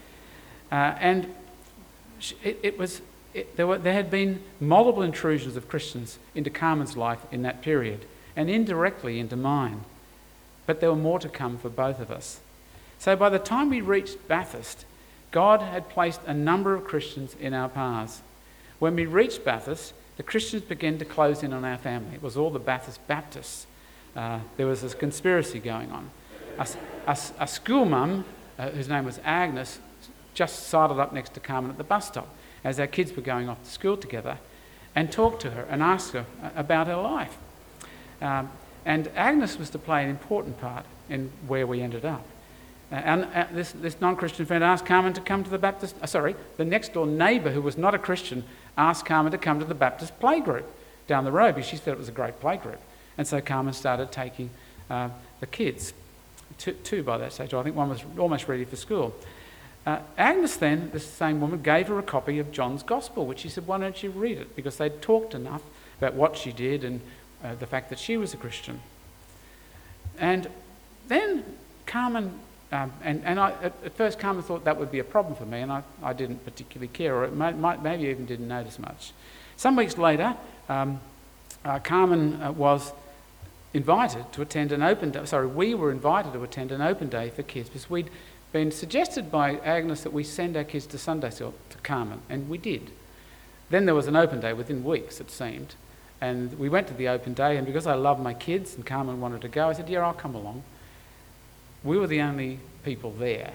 Uh, 0.71 0.95
and 0.99 1.31
she, 2.17 2.36
it, 2.43 2.59
it, 2.63 2.79
was, 2.79 3.01
it, 3.33 3.55
there, 3.57 3.67
were, 3.67 3.77
there 3.77 3.93
had 3.93 4.11
been 4.11 4.41
multiple 4.59 5.01
intrusions 5.01 5.55
of 5.55 5.67
Christians 5.67 6.19
into 6.35 6.49
Carmen's 6.49 6.95
life 6.95 7.19
in 7.31 7.41
that 7.43 7.61
period 7.61 8.05
and 8.35 8.49
indirectly 8.49 9.19
into 9.19 9.35
mine. 9.35 9.81
But 10.65 10.79
there 10.79 10.89
were 10.89 10.95
more 10.95 11.19
to 11.19 11.29
come 11.29 11.57
for 11.57 11.69
both 11.69 11.99
of 11.99 12.11
us. 12.11 12.39
So 12.99 13.15
by 13.15 13.29
the 13.29 13.39
time 13.39 13.69
we 13.69 13.81
reached 13.81 14.27
Bathurst, 14.27 14.85
God 15.31 15.61
had 15.61 15.89
placed 15.89 16.21
a 16.25 16.33
number 16.33 16.73
of 16.73 16.85
Christians 16.85 17.35
in 17.39 17.53
our 17.53 17.69
paths. 17.69 18.21
When 18.79 18.95
we 18.95 19.05
reached 19.05 19.43
Bathurst, 19.43 19.93
the 20.15 20.23
Christians 20.23 20.63
began 20.63 20.99
to 20.99 21.05
close 21.05 21.41
in 21.41 21.53
on 21.53 21.65
our 21.65 21.77
family. 21.77 22.15
It 22.15 22.21
was 22.21 22.37
all 22.37 22.51
the 22.51 22.59
Bathurst 22.59 23.05
Baptists. 23.07 23.65
Uh, 24.15 24.39
there 24.57 24.67
was 24.67 24.83
this 24.83 24.93
conspiracy 24.93 25.59
going 25.59 25.91
on. 25.91 26.11
A, 26.59 26.67
a, 27.07 27.17
a 27.39 27.47
school 27.47 27.85
mum, 27.85 28.25
uh, 28.59 28.69
whose 28.69 28.87
name 28.87 29.05
was 29.05 29.19
Agnes, 29.23 29.79
just 30.35 30.67
sidled 30.67 30.99
up 30.99 31.13
next 31.13 31.33
to 31.33 31.39
Carmen 31.39 31.71
at 31.71 31.77
the 31.77 31.83
bus 31.83 32.07
stop 32.07 32.27
as 32.63 32.80
our 32.80 32.88
kids 32.88 33.15
were 33.15 33.21
going 33.21 33.49
off 33.49 33.63
to 33.63 33.69
school 33.69 33.97
together 33.97 34.38
and 34.95 35.12
talked 35.12 35.41
to 35.41 35.52
her 35.52 35.63
and 35.63 35.82
asked 35.82 36.13
her 36.13 36.26
uh, 36.41 36.49
about 36.56 36.88
her 36.88 36.95
life. 36.95 37.38
Um, 38.21 38.49
and 38.86 39.10
Agnes 39.15 39.58
was 39.58 39.69
to 39.71 39.80
play 39.80 40.04
an 40.04 40.10
important 40.10 40.60
part 40.60 40.86
in 41.10 41.32
where 41.47 41.65
we 41.65 41.82
ended 41.82 42.06
up. 42.06 42.26
Uh, 42.91 42.95
and 42.95 43.23
uh, 43.34 43.47
this, 43.52 43.71
this 43.71 43.99
non 43.99 44.15
Christian 44.15 44.45
friend 44.45 44.63
asked 44.63 44.86
Carmen 44.86 45.13
to 45.13 45.21
come 45.21 45.43
to 45.43 45.49
the 45.49 45.58
Baptist, 45.58 45.95
uh, 46.02 46.06
sorry, 46.06 46.36
the 46.58 46.65
next 46.65 46.93
door 46.93 47.08
neighbour 47.08 47.52
who 47.52 47.62
was 47.62 47.78
not 47.78 47.95
a 47.95 47.99
Christian 47.99 48.43
asked 48.78 49.06
Carmen 49.06 49.32
to 49.32 49.38
come 49.38 49.60
to 49.60 49.65
the 49.65 49.76
Baptist 49.76 50.19
playgroup 50.19 50.65
down 51.08 51.26
the 51.26 51.32
road 51.32 51.56
because 51.56 51.69
she 51.69 51.78
said 51.78 51.93
it 51.93 51.97
was 51.97 52.10
a 52.10 52.13
great 52.13 52.39
playgroup. 52.39 52.78
And 53.17 53.28
so 53.28 53.41
Carmen 53.41 53.73
started 53.73 54.12
taking 54.12 54.49
uh, 54.89 55.10
the 55.39 55.47
kids, 55.47 55.93
two, 56.58 56.73
two, 56.73 57.04
by 57.04 57.17
that 57.17 57.34
stage. 57.34 57.54
I 57.54 57.63
think 57.63 57.76
one 57.76 57.89
was 57.89 58.04
almost 58.17 58.47
ready 58.47 58.65
for 58.65 58.76
school. 58.76 59.13
Uh, 59.85 59.99
Agnes 60.17 60.55
then, 60.57 60.89
this 60.93 61.05
same 61.05 61.41
woman, 61.41 61.61
gave 61.61 61.87
her 61.87 61.99
a 61.99 62.03
copy 62.03 62.39
of 62.39 62.51
John's 62.51 62.83
Gospel, 62.83 63.25
which 63.25 63.39
she 63.39 63.49
said, 63.49 63.67
Why 63.67 63.77
don't 63.77 64.01
you 64.01 64.11
read 64.11 64.37
it? 64.37 64.55
Because 64.55 64.77
they'd 64.77 65.01
talked 65.01 65.33
enough 65.33 65.61
about 65.97 66.13
what 66.13 66.37
she 66.37 66.51
did 66.53 66.83
and 66.83 67.01
uh, 67.43 67.55
the 67.55 67.67
fact 67.67 67.89
that 67.89 67.99
she 67.99 68.15
was 68.15 68.33
a 68.33 68.37
Christian. 68.37 68.79
And 70.17 70.47
then 71.07 71.43
Carmen, 71.85 72.39
um, 72.71 72.93
and, 73.03 73.21
and 73.25 73.39
I, 73.39 73.51
at, 73.61 73.73
at, 73.83 73.97
first 73.97 74.19
Carmen 74.19 74.41
thought 74.43 74.63
that 74.63 74.79
would 74.79 74.91
be 74.91 74.99
a 74.99 75.03
problem 75.03 75.35
for 75.35 75.45
me, 75.45 75.59
and 75.59 75.71
I, 75.71 75.83
I 76.01 76.13
didn't 76.13 76.45
particularly 76.45 76.87
care, 76.87 77.15
or 77.15 77.25
it 77.25 77.35
might, 77.35 77.57
might, 77.57 77.83
maybe 77.83 78.05
even 78.05 78.25
didn't 78.25 78.47
notice 78.47 78.79
much. 78.79 79.11
Some 79.57 79.75
weeks 79.75 79.97
later, 79.97 80.35
um, 80.69 81.01
uh, 81.65 81.79
Carmen 81.79 82.41
uh, 82.41 82.51
was 82.53 82.93
invited 83.73 84.31
to 84.33 84.41
attend 84.41 84.71
an 84.71 84.83
open 84.83 85.11
day, 85.11 85.25
sorry, 85.25 85.47
we 85.47 85.73
were 85.73 85.91
invited 85.91 86.31
to 86.33 86.43
attend 86.43 86.71
an 86.71 86.81
open 86.81 87.09
day 87.09 87.29
for 87.29 87.43
kids 87.43 87.69
because 87.69 87.89
we'd 87.89 88.09
been 88.53 88.71
suggested 88.71 89.31
by 89.31 89.57
Agnes 89.57 90.03
that 90.03 90.13
we 90.13 90.23
send 90.23 90.55
our 90.55 90.63
kids 90.63 90.85
to 90.85 90.97
Sunday 90.99 91.31
school 91.31 91.55
to 91.71 91.77
Carmen, 91.79 92.21
and 92.29 92.47
we 92.47 92.59
did. 92.59 92.91
Then 93.71 93.85
there 93.85 93.95
was 93.95 94.05
an 94.05 94.15
open 94.15 94.39
day 94.39 94.53
within 94.53 94.83
weeks, 94.83 95.19
it 95.19 95.31
seemed. 95.31 95.73
And 96.21 96.57
we 96.59 96.69
went 96.69 96.87
to 96.87 96.93
the 96.93 97.09
open 97.09 97.33
day, 97.33 97.57
and 97.57 97.65
because 97.65 97.87
I 97.87 97.95
love 97.95 98.21
my 98.21 98.35
kids 98.35 98.75
and 98.75 98.85
Carmen 98.85 99.19
wanted 99.19 99.41
to 99.41 99.47
go, 99.47 99.69
I 99.69 99.73
said, 99.73 99.89
Yeah, 99.89 100.05
I'll 100.05 100.13
come 100.13 100.35
along. 100.35 100.63
We 101.83 101.97
were 101.97 102.05
the 102.05 102.21
only 102.21 102.59
people 102.85 103.11
there. 103.11 103.51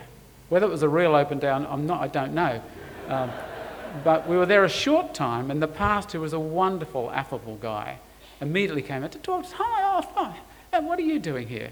Whether 0.49 0.67
it 0.67 0.71
was 0.71 0.83
a 0.83 0.89
real 0.89 1.15
open 1.15 1.39
day, 1.39 1.49
I'm 1.49 1.87
not, 1.87 2.01
I 2.01 2.09
don't 2.09 2.35
know. 2.35 2.61
Um, 3.07 3.31
but 4.03 4.29
we 4.29 4.37
were 4.37 4.47
there 4.47 4.65
a 4.65 4.69
short 4.69 5.15
time, 5.15 5.51
and 5.51 5.63
the 5.63 5.69
pastor 5.69 6.19
was 6.19 6.33
a 6.33 6.41
wonderful, 6.41 7.11
affable 7.13 7.57
guy. 7.57 7.99
Immediately 8.41 8.83
came 8.83 9.05
out 9.05 9.13
to 9.13 9.19
talk 9.19 9.43
to 9.43 9.49
us. 9.49 9.53
Hi, 9.59 9.99
oh, 9.99 10.09
hi. 10.15 10.37
And 10.73 10.87
what 10.87 10.99
are 10.99 11.03
you 11.03 11.21
doing 11.21 11.47
here? 11.47 11.71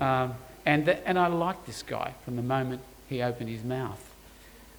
Um, 0.00 0.34
and, 0.66 0.86
the, 0.86 1.06
and 1.06 1.18
I 1.18 1.26
liked 1.26 1.66
this 1.66 1.82
guy 1.82 2.14
from 2.24 2.36
the 2.36 2.42
moment 2.42 2.82
he 3.08 3.22
opened 3.22 3.50
his 3.50 3.64
mouth. 3.64 4.14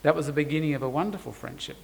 That 0.04 0.16
was 0.16 0.28
the 0.28 0.34
beginning 0.34 0.74
of 0.74 0.82
a 0.82 0.90
wonderful 0.90 1.32
friendship. 1.32 1.78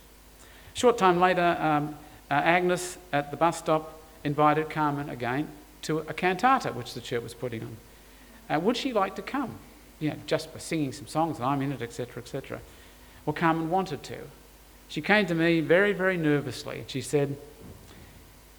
Short 0.73 0.97
time 0.97 1.19
later, 1.19 1.57
um, 1.59 1.95
uh, 2.29 2.35
Agnes 2.35 2.97
at 3.11 3.31
the 3.31 3.37
bus 3.37 3.57
stop 3.57 3.99
invited 4.23 4.69
Carmen 4.69 5.09
again 5.09 5.47
to 5.83 5.99
a 5.99 6.13
cantata 6.13 6.71
which 6.71 6.93
the 6.93 7.01
church 7.01 7.23
was 7.23 7.33
putting 7.33 7.63
on. 7.63 7.77
Uh, 8.49 8.59
would 8.59 8.77
she 8.77 8.93
like 8.93 9.15
to 9.15 9.21
come? 9.21 9.55
You 9.99 10.11
know, 10.11 10.15
just 10.25 10.53
by 10.53 10.59
singing 10.59 10.91
some 10.91 11.07
songs 11.07 11.37
and 11.37 11.45
I'm 11.45 11.61
in 11.61 11.71
it, 11.71 11.81
etc., 11.81 12.21
etc. 12.21 12.61
Well, 13.25 13.33
Carmen 13.33 13.69
wanted 13.69 14.03
to. 14.03 14.17
She 14.87 15.01
came 15.01 15.25
to 15.27 15.35
me 15.35 15.61
very, 15.61 15.93
very 15.93 16.17
nervously 16.17 16.79
and 16.79 16.89
she 16.89 17.01
said, 17.01 17.37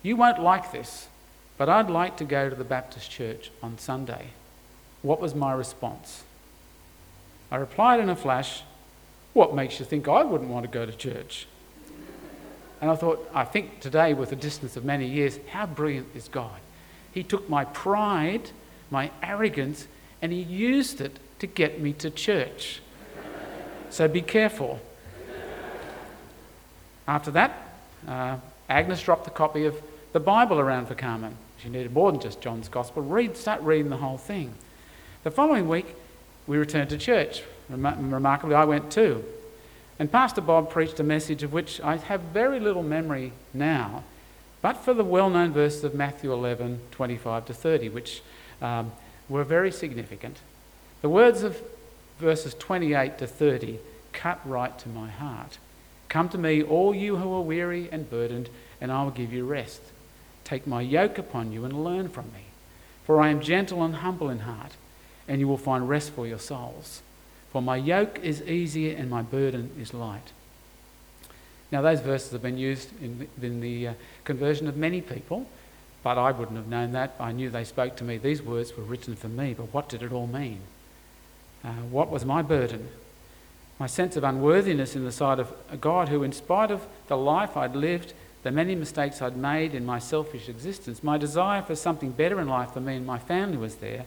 You 0.02 0.16
won't 0.16 0.40
like 0.40 0.72
this, 0.72 1.08
but 1.56 1.68
I'd 1.68 1.90
like 1.90 2.16
to 2.18 2.24
go 2.24 2.48
to 2.48 2.54
the 2.56 2.64
Baptist 2.64 3.10
church 3.10 3.50
on 3.62 3.78
Sunday. 3.78 4.28
What 5.02 5.20
was 5.20 5.34
my 5.34 5.52
response? 5.52 6.22
I 7.50 7.56
replied 7.56 8.00
in 8.00 8.08
a 8.08 8.16
flash, 8.16 8.62
What 9.32 9.54
makes 9.54 9.78
you 9.78 9.84
think 9.84 10.08
I 10.08 10.22
wouldn't 10.22 10.50
want 10.50 10.64
to 10.64 10.70
go 10.70 10.86
to 10.86 10.92
church? 10.92 11.46
And 12.80 12.90
I 12.90 12.96
thought, 12.96 13.30
I 13.32 13.44
think 13.44 13.80
today, 13.80 14.12
with 14.14 14.32
a 14.32 14.36
distance 14.36 14.76
of 14.76 14.84
many 14.84 15.06
years, 15.06 15.38
how 15.50 15.66
brilliant 15.66 16.08
is 16.16 16.26
God? 16.28 16.58
He 17.12 17.22
took 17.22 17.48
my 17.48 17.64
pride, 17.64 18.50
my 18.90 19.10
arrogance, 19.22 19.86
and 20.20 20.32
he 20.32 20.40
used 20.40 21.00
it 21.00 21.18
to 21.38 21.46
get 21.46 21.80
me 21.80 21.92
to 21.94 22.10
church. 22.10 22.80
So 23.90 24.08
be 24.08 24.22
careful. 24.22 24.80
After 27.06 27.30
that, 27.32 27.74
uh, 28.08 28.38
Agnes 28.68 29.02
dropped 29.02 29.26
a 29.26 29.30
copy 29.30 29.64
of 29.64 29.80
the 30.12 30.20
Bible 30.20 30.58
around 30.58 30.86
for 30.86 30.94
Carmen. 30.94 31.36
She 31.58 31.68
needed 31.68 31.92
more 31.92 32.10
than 32.10 32.20
just 32.20 32.40
John's 32.40 32.68
Gospel. 32.68 33.02
Read, 33.02 33.36
start 33.36 33.60
reading 33.60 33.90
the 33.90 33.96
whole 33.98 34.18
thing. 34.18 34.54
The 35.22 35.30
following 35.30 35.68
week, 35.68 35.86
we 36.48 36.58
returned 36.58 36.90
to 36.90 36.98
church. 36.98 37.44
Remarkably, 37.68 38.56
I 38.56 38.64
went 38.64 38.90
too. 38.90 39.24
And 40.00 40.10
Pastor 40.10 40.40
Bob 40.40 40.68
preached 40.68 40.98
a 40.98 41.04
message 41.04 41.44
of 41.44 41.52
which 41.52 41.80
I 41.80 41.96
have 41.96 42.20
very 42.22 42.58
little 42.58 42.82
memory 42.82 43.32
now, 43.54 44.02
but 44.62 44.78
for 44.78 44.92
the 44.92 45.04
well 45.04 45.30
known 45.30 45.52
verses 45.52 45.84
of 45.84 45.94
Matthew 45.94 46.32
11 46.32 46.80
25 46.90 47.46
to 47.46 47.54
30, 47.54 47.88
which 47.90 48.20
um, 48.60 48.90
were 49.28 49.44
very 49.44 49.70
significant. 49.70 50.38
The 51.02 51.08
words 51.08 51.44
of 51.44 51.62
verses 52.18 52.54
28 52.54 53.18
to 53.18 53.28
30 53.28 53.78
cut 54.12 54.40
right 54.44 54.76
to 54.80 54.88
my 54.88 55.08
heart. 55.08 55.58
Come 56.08 56.30
to 56.30 56.38
me, 56.38 56.64
all 56.64 56.96
you 56.96 57.18
who 57.18 57.32
are 57.32 57.42
weary 57.42 57.88
and 57.92 58.10
burdened, 58.10 58.48
and 58.80 58.90
I 58.90 59.04
will 59.04 59.12
give 59.12 59.32
you 59.32 59.44
rest. 59.44 59.82
Take 60.42 60.66
my 60.66 60.80
yoke 60.80 61.16
upon 61.16 61.52
you 61.52 61.64
and 61.64 61.84
learn 61.84 62.08
from 62.08 62.24
me. 62.32 62.46
For 63.04 63.20
I 63.20 63.28
am 63.28 63.40
gentle 63.40 63.84
and 63.84 63.96
humble 63.96 64.28
in 64.28 64.40
heart, 64.40 64.72
and 65.28 65.40
you 65.40 65.48
will 65.48 65.58
find 65.58 65.88
rest 65.88 66.10
for 66.10 66.26
your 66.26 66.38
souls. 66.38 67.02
For 67.52 67.62
my 67.62 67.76
yoke 67.76 68.18
is 68.22 68.42
easier 68.42 68.96
and 68.96 69.10
my 69.10 69.22
burden 69.22 69.70
is 69.78 69.92
light. 69.92 70.32
Now, 71.70 71.80
those 71.80 72.00
verses 72.00 72.32
have 72.32 72.42
been 72.42 72.58
used 72.58 72.90
in, 73.00 73.28
in 73.40 73.60
the 73.60 73.88
uh, 73.88 73.94
conversion 74.24 74.68
of 74.68 74.76
many 74.76 75.00
people, 75.00 75.46
but 76.02 76.18
I 76.18 76.30
wouldn't 76.30 76.56
have 76.56 76.68
known 76.68 76.92
that. 76.92 77.14
I 77.18 77.32
knew 77.32 77.48
they 77.48 77.64
spoke 77.64 77.96
to 77.96 78.04
me. 78.04 78.18
These 78.18 78.42
words 78.42 78.76
were 78.76 78.82
written 78.82 79.16
for 79.16 79.28
me, 79.28 79.54
but 79.54 79.72
what 79.72 79.88
did 79.88 80.02
it 80.02 80.12
all 80.12 80.26
mean? 80.26 80.60
Uh, 81.64 81.72
what 81.90 82.10
was 82.10 82.24
my 82.24 82.42
burden? 82.42 82.88
my 83.82 83.86
sense 83.88 84.16
of 84.16 84.22
unworthiness 84.22 84.94
in 84.94 85.04
the 85.04 85.10
sight 85.10 85.40
of 85.40 85.52
a 85.68 85.76
God 85.76 86.08
who, 86.08 86.22
in 86.22 86.30
spite 86.30 86.70
of 86.70 86.86
the 87.08 87.16
life 87.16 87.56
I'd 87.56 87.74
lived, 87.74 88.12
the 88.44 88.52
many 88.52 88.76
mistakes 88.76 89.20
I'd 89.20 89.36
made 89.36 89.74
in 89.74 89.84
my 89.84 89.98
selfish 89.98 90.48
existence, 90.48 91.02
my 91.02 91.18
desire 91.18 91.62
for 91.62 91.74
something 91.74 92.12
better 92.12 92.40
in 92.40 92.46
life 92.46 92.70
for 92.70 92.80
me 92.80 92.94
and 92.94 93.04
my 93.04 93.18
family 93.18 93.56
was 93.56 93.74
there. 93.76 94.04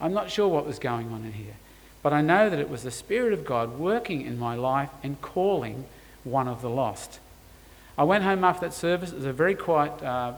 I'm 0.00 0.12
not 0.12 0.30
sure 0.30 0.48
what 0.48 0.66
was 0.66 0.78
going 0.78 1.10
on 1.12 1.24
in 1.24 1.32
here, 1.32 1.56
but 2.02 2.12
I 2.12 2.20
know 2.20 2.48
that 2.48 2.58
it 2.58 2.70
was 2.70 2.82
the 2.82 2.90
Spirit 2.90 3.32
of 3.32 3.44
God 3.44 3.78
working 3.78 4.22
in 4.22 4.38
my 4.38 4.54
life 4.54 4.90
and 5.02 5.20
calling 5.20 5.86
one 6.24 6.48
of 6.48 6.62
the 6.62 6.70
lost. 6.70 7.18
I 7.96 8.04
went 8.04 8.24
home 8.24 8.44
after 8.44 8.66
that 8.66 8.74
service. 8.74 9.10
It 9.10 9.16
was 9.16 9.24
a 9.24 9.32
very 9.32 9.54
quiet 9.56 10.02
uh, 10.02 10.34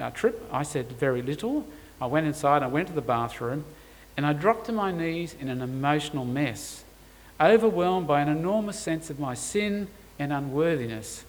uh, 0.00 0.10
trip. 0.10 0.48
I 0.52 0.62
said 0.62 0.92
very 0.92 1.22
little. 1.22 1.66
I 2.00 2.06
went 2.06 2.26
inside, 2.26 2.62
I 2.62 2.66
went 2.68 2.88
to 2.88 2.94
the 2.94 3.02
bathroom, 3.02 3.64
and 4.16 4.24
I 4.24 4.32
dropped 4.32 4.66
to 4.66 4.72
my 4.72 4.90
knees 4.90 5.34
in 5.38 5.48
an 5.48 5.60
emotional 5.60 6.24
mess, 6.24 6.84
overwhelmed 7.38 8.06
by 8.06 8.20
an 8.22 8.28
enormous 8.28 8.78
sense 8.78 9.10
of 9.10 9.20
my 9.20 9.34
sin 9.34 9.88
and 10.18 10.32
unworthiness. 10.32 11.24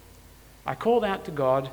I 0.65 0.75
called 0.75 1.03
out 1.03 1.25
to 1.25 1.31
God, 1.31 1.69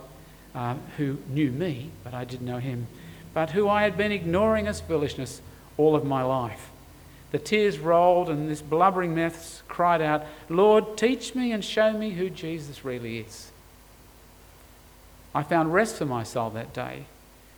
uh, 0.54 0.76
who 0.96 1.18
knew 1.28 1.52
me, 1.52 1.90
but 2.02 2.14
I 2.14 2.24
didn't 2.24 2.46
know 2.46 2.58
him, 2.58 2.88
but 3.34 3.50
who 3.50 3.68
I 3.68 3.82
had 3.82 3.96
been 3.96 4.10
ignoring 4.10 4.66
as 4.66 4.80
foolishness 4.80 5.40
all 5.78 5.96
of 5.96 6.04
my 6.04 6.22
life. 6.22 6.68
The 7.30 7.38
tears 7.38 7.78
rolled, 7.78 8.28
and 8.28 8.50
this 8.50 8.60
blubbering 8.60 9.14
mess 9.14 9.62
cried 9.68 10.02
out, 10.02 10.24
Lord, 10.48 10.96
teach 10.96 11.34
me 11.34 11.52
and 11.52 11.64
show 11.64 11.92
me 11.92 12.10
who 12.10 12.28
Jesus 12.28 12.84
really 12.84 13.18
is. 13.18 13.50
I 15.34 15.42
found 15.42 15.72
rest 15.72 15.96
for 15.96 16.06
my 16.06 16.22
soul 16.22 16.50
that 16.50 16.72
day. 16.72 17.04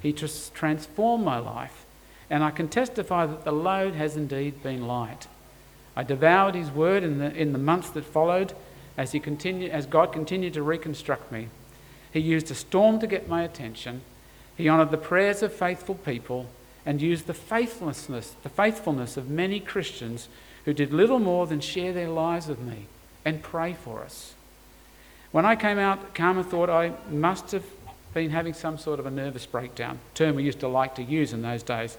He 0.00 0.12
transformed 0.12 1.24
my 1.24 1.38
life, 1.38 1.84
and 2.28 2.42
I 2.42 2.50
can 2.50 2.68
testify 2.68 3.26
that 3.26 3.44
the 3.44 3.52
load 3.52 3.94
has 3.94 4.16
indeed 4.16 4.62
been 4.62 4.86
light. 4.86 5.28
I 5.94 6.02
devoured 6.02 6.54
His 6.54 6.70
word 6.70 7.02
in 7.02 7.18
the, 7.18 7.32
in 7.34 7.52
the 7.52 7.58
months 7.58 7.90
that 7.90 8.04
followed 8.04 8.54
as, 8.96 9.12
he 9.12 9.20
continued, 9.20 9.70
as 9.70 9.86
God 9.86 10.12
continued 10.12 10.54
to 10.54 10.62
reconstruct 10.62 11.30
me. 11.30 11.48
He 12.12 12.20
used 12.20 12.50
a 12.50 12.54
storm 12.54 12.98
to 13.00 13.06
get 13.06 13.28
my 13.28 13.42
attention. 13.42 14.02
He 14.56 14.68
honoured 14.68 14.90
the 14.90 14.98
prayers 14.98 15.42
of 15.42 15.54
faithful 15.54 15.94
people 15.94 16.46
and 16.86 17.00
used 17.00 17.26
the 17.26 17.34
faithfulness, 17.34 18.34
the 18.42 18.48
faithfulness 18.48 19.16
of 19.16 19.28
many 19.30 19.60
Christians 19.60 20.28
who 20.64 20.72
did 20.72 20.92
little 20.92 21.18
more 21.18 21.46
than 21.46 21.60
share 21.60 21.92
their 21.92 22.08
lives 22.08 22.46
with 22.46 22.60
me 22.60 22.86
and 23.24 23.42
pray 23.42 23.74
for 23.74 24.02
us. 24.02 24.34
When 25.32 25.44
I 25.44 25.56
came 25.56 25.78
out, 25.78 26.14
Carmen 26.14 26.44
thought 26.44 26.70
I 26.70 26.92
must 27.10 27.52
have 27.52 27.64
been 28.14 28.30
having 28.30 28.54
some 28.54 28.78
sort 28.78 28.98
of 28.98 29.06
a 29.06 29.10
nervous 29.10 29.46
breakdown, 29.46 29.98
term 30.14 30.36
we 30.36 30.42
used 30.42 30.60
to 30.60 30.68
like 30.68 30.96
to 30.96 31.02
use 31.02 31.32
in 31.32 31.42
those 31.42 31.62
days. 31.62 31.96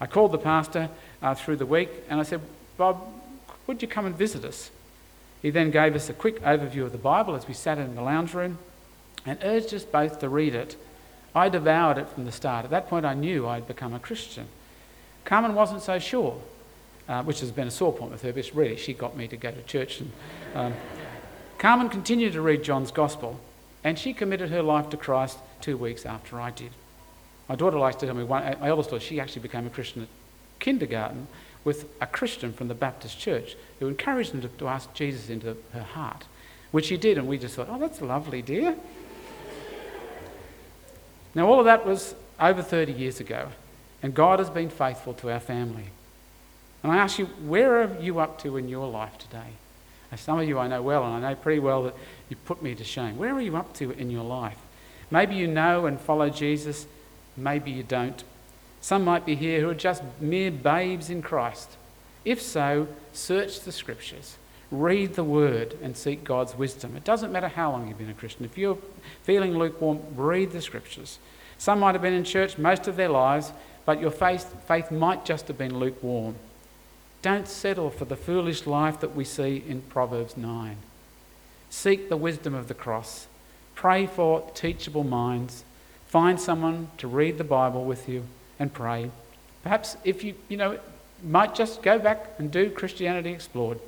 I 0.00 0.06
called 0.06 0.32
the 0.32 0.38
pastor 0.38 0.88
uh, 1.20 1.34
through 1.34 1.56
the 1.56 1.66
week 1.66 1.90
and 2.08 2.20
I 2.20 2.22
said, 2.22 2.40
Bob, 2.76 3.02
would 3.66 3.82
you 3.82 3.88
come 3.88 4.06
and 4.06 4.16
visit 4.16 4.44
us? 4.44 4.70
He 5.42 5.50
then 5.50 5.70
gave 5.70 5.94
us 5.94 6.08
a 6.08 6.12
quick 6.12 6.40
overview 6.42 6.84
of 6.84 6.92
the 6.92 6.98
Bible 6.98 7.34
as 7.34 7.48
we 7.48 7.54
sat 7.54 7.78
in 7.78 7.94
the 7.94 8.02
lounge 8.02 8.34
room 8.34 8.58
and 9.26 9.38
urged 9.42 9.74
us 9.74 9.84
both 9.84 10.20
to 10.20 10.28
read 10.28 10.54
it. 10.54 10.76
I 11.38 11.48
devoured 11.48 11.98
it 11.98 12.08
from 12.08 12.24
the 12.24 12.32
start. 12.32 12.64
At 12.64 12.70
that 12.70 12.88
point, 12.88 13.06
I 13.06 13.14
knew 13.14 13.46
I'd 13.46 13.66
become 13.66 13.94
a 13.94 13.98
Christian. 13.98 14.46
Carmen 15.24 15.54
wasn't 15.54 15.82
so 15.82 15.98
sure, 15.98 16.40
uh, 17.08 17.22
which 17.22 17.40
has 17.40 17.50
been 17.50 17.68
a 17.68 17.70
sore 17.70 17.92
point 17.92 18.12
with 18.12 18.22
her, 18.22 18.32
but 18.32 18.50
really 18.54 18.76
she 18.76 18.92
got 18.92 19.16
me 19.16 19.28
to 19.28 19.36
go 19.36 19.50
to 19.50 19.62
church. 19.62 20.00
And, 20.00 20.12
um, 20.54 20.74
Carmen 21.58 21.88
continued 21.88 22.32
to 22.34 22.40
read 22.40 22.62
John's 22.62 22.90
Gospel, 22.90 23.38
and 23.84 23.98
she 23.98 24.12
committed 24.12 24.50
her 24.50 24.62
life 24.62 24.90
to 24.90 24.96
Christ 24.96 25.38
two 25.60 25.76
weeks 25.76 26.04
after 26.04 26.40
I 26.40 26.50
did. 26.50 26.70
My 27.48 27.56
daughter 27.56 27.78
likes 27.78 27.96
to 27.96 28.06
tell 28.06 28.14
me, 28.14 28.24
one, 28.24 28.42
my 28.60 28.68
eldest 28.68 28.90
daughter, 28.90 29.04
she 29.04 29.20
actually 29.20 29.42
became 29.42 29.66
a 29.66 29.70
Christian 29.70 30.02
at 30.02 30.08
kindergarten 30.58 31.28
with 31.64 31.86
a 32.00 32.06
Christian 32.06 32.52
from 32.52 32.68
the 32.68 32.74
Baptist 32.74 33.18
church 33.18 33.56
who 33.78 33.88
encouraged 33.88 34.32
them 34.32 34.40
to, 34.42 34.48
to 34.48 34.68
ask 34.68 34.92
Jesus 34.94 35.30
into 35.30 35.56
her 35.72 35.82
heart, 35.82 36.26
which 36.70 36.86
she 36.86 36.96
did, 36.96 37.18
and 37.18 37.26
we 37.28 37.38
just 37.38 37.54
thought, 37.54 37.68
oh, 37.70 37.78
that's 37.78 38.00
lovely, 38.00 38.42
dear. 38.42 38.76
Now, 41.34 41.46
all 41.46 41.58
of 41.58 41.66
that 41.66 41.86
was 41.86 42.14
over 42.40 42.62
30 42.62 42.92
years 42.92 43.20
ago, 43.20 43.48
and 44.02 44.14
God 44.14 44.38
has 44.38 44.50
been 44.50 44.70
faithful 44.70 45.14
to 45.14 45.30
our 45.30 45.40
family. 45.40 45.90
And 46.82 46.92
I 46.92 46.98
ask 46.98 47.18
you, 47.18 47.26
where 47.26 47.82
are 47.82 48.00
you 48.00 48.20
up 48.20 48.40
to 48.42 48.56
in 48.56 48.68
your 48.68 48.88
life 48.88 49.18
today? 49.18 49.52
some 50.16 50.40
of 50.40 50.48
you 50.48 50.58
I 50.58 50.68
know 50.68 50.80
well, 50.80 51.04
and 51.04 51.14
I 51.14 51.28
know 51.30 51.36
pretty 51.36 51.60
well 51.60 51.82
that 51.82 51.94
you 52.30 52.36
put 52.36 52.62
me 52.62 52.74
to 52.74 52.82
shame. 52.82 53.18
Where 53.18 53.34
are 53.34 53.40
you 53.40 53.56
up 53.56 53.74
to 53.74 53.90
in 53.90 54.10
your 54.10 54.24
life? 54.24 54.56
Maybe 55.10 55.34
you 55.34 55.46
know 55.46 55.84
and 55.84 56.00
follow 56.00 56.30
Jesus, 56.30 56.86
maybe 57.36 57.70
you 57.70 57.82
don't. 57.82 58.24
Some 58.80 59.04
might 59.04 59.26
be 59.26 59.34
here 59.34 59.60
who 59.60 59.68
are 59.68 59.74
just 59.74 60.02
mere 60.20 60.50
babes 60.50 61.10
in 61.10 61.20
Christ. 61.20 61.76
If 62.24 62.40
so, 62.40 62.88
search 63.12 63.60
the 63.60 63.72
scriptures, 63.72 64.36
read 64.70 65.14
the 65.14 65.24
word, 65.24 65.76
and 65.82 65.96
seek 65.96 66.24
God's 66.24 66.54
wisdom. 66.54 66.96
It 66.96 67.04
doesn't 67.04 67.32
matter 67.32 67.48
how 67.48 67.72
long 67.72 67.88
you've 67.88 67.98
been 67.98 68.10
a 68.10 68.14
Christian. 68.14 68.44
If 68.44 68.58
you're 68.58 68.78
feeling 69.22 69.56
lukewarm, 69.56 70.00
read 70.14 70.52
the 70.52 70.60
scriptures. 70.60 71.18
Some 71.56 71.80
might 71.80 71.94
have 71.94 72.02
been 72.02 72.12
in 72.12 72.24
church 72.24 72.58
most 72.58 72.86
of 72.86 72.96
their 72.96 73.08
lives, 73.08 73.52
but 73.84 74.00
your 74.00 74.10
faith, 74.10 74.54
faith 74.66 74.90
might 74.90 75.24
just 75.24 75.48
have 75.48 75.56
been 75.56 75.78
lukewarm. 75.78 76.36
Don't 77.22 77.48
settle 77.48 77.90
for 77.90 78.04
the 78.04 78.16
foolish 78.16 78.66
life 78.66 79.00
that 79.00 79.16
we 79.16 79.24
see 79.24 79.64
in 79.66 79.82
Proverbs 79.82 80.36
9. 80.36 80.76
Seek 81.70 82.08
the 82.08 82.16
wisdom 82.16 82.54
of 82.54 82.68
the 82.68 82.74
cross. 82.74 83.26
Pray 83.74 84.06
for 84.06 84.48
teachable 84.54 85.04
minds. 85.04 85.64
Find 86.06 86.40
someone 86.40 86.90
to 86.98 87.08
read 87.08 87.38
the 87.38 87.44
Bible 87.44 87.84
with 87.84 88.08
you 88.08 88.24
and 88.58 88.72
pray. 88.72 89.10
Perhaps 89.62 89.96
if 90.04 90.22
you, 90.22 90.34
you 90.48 90.56
know, 90.56 90.78
might 91.22 91.54
just 91.54 91.82
go 91.82 91.98
back 91.98 92.34
and 92.38 92.50
do 92.50 92.70
Christianity 92.70 93.30
Explored. 93.30 93.80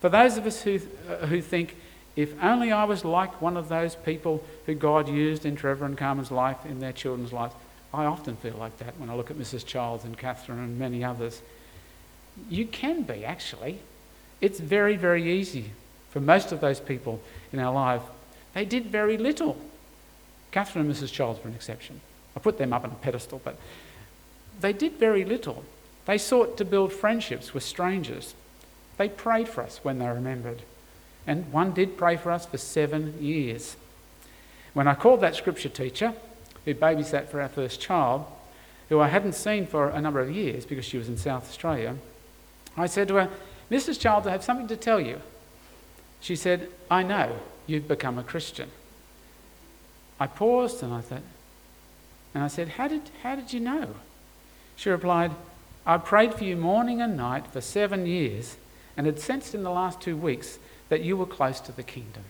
For 0.00 0.08
those 0.08 0.36
of 0.36 0.46
us 0.46 0.62
who, 0.62 0.80
uh, 1.08 1.26
who 1.26 1.40
think, 1.40 1.76
if 2.16 2.32
only 2.42 2.72
I 2.72 2.84
was 2.84 3.04
like 3.04 3.40
one 3.40 3.56
of 3.56 3.68
those 3.68 3.94
people 3.94 4.44
who 4.66 4.74
God 4.74 5.08
used 5.08 5.46
in 5.46 5.56
Trevor 5.56 5.84
and 5.84 5.96
Carmen's 5.96 6.30
life, 6.30 6.58
in 6.64 6.80
their 6.80 6.92
children's 6.92 7.32
lives, 7.32 7.54
I 7.92 8.04
often 8.04 8.36
feel 8.36 8.54
like 8.54 8.78
that 8.78 8.98
when 8.98 9.10
I 9.10 9.14
look 9.14 9.30
at 9.30 9.36
Mrs. 9.36 9.66
Childs 9.66 10.04
and 10.04 10.16
Catherine 10.16 10.58
and 10.58 10.78
many 10.78 11.04
others. 11.04 11.42
You 12.48 12.66
can 12.66 13.02
be, 13.02 13.24
actually. 13.24 13.80
It's 14.40 14.60
very, 14.60 14.96
very 14.96 15.30
easy 15.30 15.70
for 16.10 16.20
most 16.20 16.52
of 16.52 16.60
those 16.60 16.80
people 16.80 17.20
in 17.52 17.58
our 17.58 17.72
life. 17.72 18.02
They 18.54 18.64
did 18.64 18.86
very 18.86 19.16
little. 19.16 19.56
Catherine 20.50 20.86
and 20.86 20.94
Mrs. 20.94 21.12
Childs 21.12 21.42
were 21.42 21.50
an 21.50 21.56
exception. 21.56 22.00
I 22.36 22.40
put 22.40 22.58
them 22.58 22.72
up 22.72 22.84
on 22.84 22.90
a 22.90 22.94
pedestal, 22.94 23.40
but 23.44 23.56
they 24.60 24.72
did 24.72 24.94
very 24.94 25.24
little. 25.24 25.64
They 26.06 26.18
sought 26.18 26.56
to 26.58 26.64
build 26.64 26.92
friendships 26.92 27.54
with 27.54 27.62
strangers. 27.62 28.34
They 29.00 29.08
prayed 29.08 29.48
for 29.48 29.62
us 29.62 29.80
when 29.82 29.98
they 29.98 30.06
remembered. 30.06 30.60
And 31.26 31.50
one 31.50 31.72
did 31.72 31.96
pray 31.96 32.18
for 32.18 32.30
us 32.30 32.44
for 32.44 32.58
seven 32.58 33.14
years. 33.18 33.78
When 34.74 34.86
I 34.86 34.94
called 34.94 35.22
that 35.22 35.34
scripture 35.34 35.70
teacher, 35.70 36.12
who 36.66 36.74
babysat 36.74 37.28
for 37.28 37.40
our 37.40 37.48
first 37.48 37.80
child, 37.80 38.26
who 38.90 39.00
I 39.00 39.08
hadn't 39.08 39.32
seen 39.32 39.66
for 39.66 39.88
a 39.88 40.02
number 40.02 40.20
of 40.20 40.30
years 40.30 40.66
because 40.66 40.84
she 40.84 40.98
was 40.98 41.08
in 41.08 41.16
South 41.16 41.48
Australia, 41.48 41.96
I 42.76 42.84
said 42.84 43.08
to 43.08 43.14
her, 43.14 43.30
Mrs. 43.70 43.98
Child, 43.98 44.26
I 44.26 44.32
have 44.32 44.44
something 44.44 44.68
to 44.68 44.76
tell 44.76 45.00
you. 45.00 45.22
She 46.20 46.36
said, 46.36 46.68
I 46.90 47.02
know 47.02 47.38
you've 47.66 47.88
become 47.88 48.18
a 48.18 48.22
Christian. 48.22 48.68
I 50.20 50.26
paused 50.26 50.82
and 50.82 50.92
I 50.92 51.00
thought, 51.00 51.22
and 52.34 52.44
I 52.44 52.48
said, 52.48 52.68
How 52.68 52.86
did, 52.86 53.08
how 53.22 53.34
did 53.34 53.54
you 53.54 53.60
know? 53.60 53.94
She 54.76 54.90
replied, 54.90 55.30
I 55.86 55.96
prayed 55.96 56.34
for 56.34 56.44
you 56.44 56.54
morning 56.54 57.00
and 57.00 57.16
night 57.16 57.46
for 57.46 57.62
seven 57.62 58.04
years 58.04 58.56
and 59.00 59.06
had 59.06 59.18
sensed 59.18 59.54
in 59.54 59.62
the 59.62 59.70
last 59.70 59.98
two 59.98 60.14
weeks 60.14 60.58
that 60.90 61.00
you 61.00 61.16
were 61.16 61.24
close 61.24 61.58
to 61.58 61.72
the 61.72 61.82
kingdom. 61.82 62.22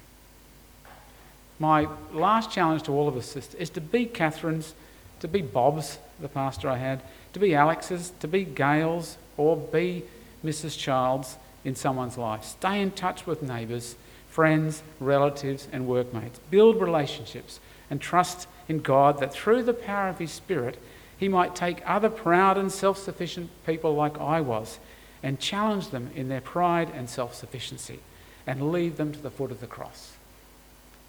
My 1.59 1.89
last 2.13 2.53
challenge 2.53 2.85
to 2.85 2.93
all 2.93 3.09
of 3.09 3.17
us 3.17 3.35
is 3.37 3.71
to 3.71 3.81
be 3.81 4.07
Catherine's, 4.07 4.75
to 5.19 5.27
be 5.27 5.43
Bob's, 5.43 5.99
the 6.21 6.29
pastor 6.29 6.69
I 6.69 6.77
had, 6.77 7.03
to 7.33 7.41
be 7.41 7.57
Alex's, 7.57 8.13
to 8.21 8.29
be 8.29 8.45
Gail's, 8.45 9.17
or 9.37 9.57
be 9.57 10.05
Mrs. 10.45 10.79
Childs 10.79 11.39
in 11.65 11.75
someone's 11.75 12.17
life. 12.17 12.45
Stay 12.45 12.81
in 12.81 12.93
touch 12.93 13.27
with 13.27 13.43
neighbours, 13.43 13.97
friends, 14.29 14.85
relatives, 15.01 15.67
and 15.73 15.89
workmates. 15.89 16.39
Build 16.51 16.81
relationships 16.81 17.59
and 17.91 18.01
trust 18.01 18.47
in 18.69 18.79
God 18.79 19.19
that 19.19 19.33
through 19.33 19.65
the 19.65 19.75
power 19.75 20.07
of 20.07 20.21
His 20.21 20.31
Spirit, 20.31 20.79
He 21.19 21.27
might 21.27 21.57
take 21.57 21.83
other 21.85 22.09
proud 22.09 22.57
and 22.57 22.71
self 22.71 22.97
sufficient 22.97 23.51
people 23.67 23.93
like 23.97 24.21
I 24.21 24.41
was 24.41 24.79
and 25.23 25.39
challenge 25.39 25.89
them 25.89 26.11
in 26.15 26.29
their 26.29 26.41
pride 26.41 26.91
and 26.95 27.09
self 27.09 27.35
sufficiency 27.35 28.01
and 28.47 28.73
lead 28.73 28.97
them 28.97 29.13
to 29.13 29.21
the 29.21 29.31
foot 29.31 29.51
of 29.51 29.61
the 29.61 29.67
cross. 29.67 30.13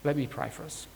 Let 0.03 0.17
me 0.17 0.27
pray 0.27 0.49
for 0.49 0.63
us. 0.63 0.87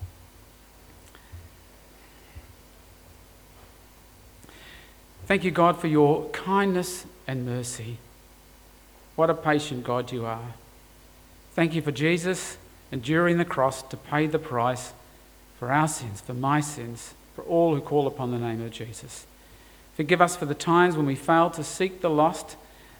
Thank 5.26 5.44
you, 5.44 5.52
God, 5.52 5.80
for 5.80 5.88
your 5.88 6.30
kindness 6.30 7.06
and 7.28 7.46
mercy. 7.46 7.98
What 9.16 9.30
a 9.30 9.34
patient 9.34 9.84
God 9.84 10.12
you 10.12 10.26
are. 10.26 10.54
Thank 11.54 11.74
you 11.74 11.82
for 11.82 11.92
Jesus 11.92 12.58
enduring 12.92 13.38
the 13.38 13.46
cross 13.46 13.82
to 13.82 13.98
pay 13.98 14.28
the 14.28 14.40
price 14.40 14.94
for 15.58 15.72
our 15.72 15.88
sins, 15.88 16.22
for 16.22 16.34
my 16.34 16.62
sins, 16.62 17.14
for 17.36 17.44
all 17.44 17.74
who 17.74 17.82
call 17.82 18.08
upon 18.08 18.32
the 18.32 18.38
name 18.38 18.62
of 18.62 18.72
Jesus. 18.72 19.26
Forgive 19.96 20.22
us 20.22 20.36
for 20.36 20.46
the 20.46 20.54
times 20.54 20.96
when 20.96 21.06
we 21.06 21.16
fail 21.16 21.50
to 21.52 21.64
seek 21.64 22.02
the 22.02 22.10
lost 22.10 22.56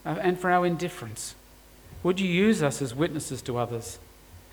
Uh, 0.06 0.18
and 0.22 0.40
for 0.40 0.52
our 0.52 0.66
indifference. 0.66 1.36
Would 2.04 2.20
you 2.20 2.28
use 2.28 2.62
us 2.62 2.82
as 2.82 2.94
witnesses 2.94 3.42
to 3.44 3.58
others? 3.58 3.98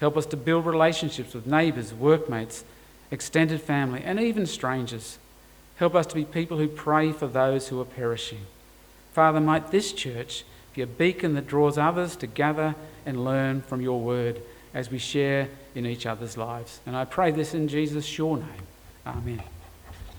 Help 0.00 0.16
us 0.16 0.26
to 0.26 0.36
build 0.36 0.64
relationships 0.64 1.34
with 1.34 1.46
neighbours, 1.46 1.92
workmates, 1.92 2.64
extended 3.10 3.60
family, 3.60 4.02
and 4.02 4.18
even 4.18 4.46
strangers. 4.46 5.18
Help 5.76 5.94
us 5.94 6.06
to 6.06 6.14
be 6.14 6.24
people 6.24 6.58
who 6.58 6.68
pray 6.68 7.12
for 7.12 7.26
those 7.26 7.68
who 7.68 7.80
are 7.80 7.84
perishing. 7.84 8.46
Father, 9.12 9.40
might 9.40 9.70
this 9.70 9.92
church 9.92 10.44
be 10.74 10.82
a 10.82 10.86
beacon 10.86 11.34
that 11.34 11.46
draws 11.46 11.76
others 11.76 12.16
to 12.16 12.26
gather 12.26 12.74
and 13.04 13.24
learn 13.24 13.60
from 13.60 13.80
your 13.80 14.00
word 14.00 14.40
as 14.72 14.90
we 14.90 14.98
share 14.98 15.48
in 15.74 15.84
each 15.84 16.06
other's 16.06 16.36
lives. 16.36 16.80
And 16.86 16.96
I 16.96 17.04
pray 17.04 17.30
this 17.30 17.52
in 17.52 17.68
Jesus' 17.68 18.06
sure 18.06 18.38
name. 18.38 18.66
Amen. 19.06 19.42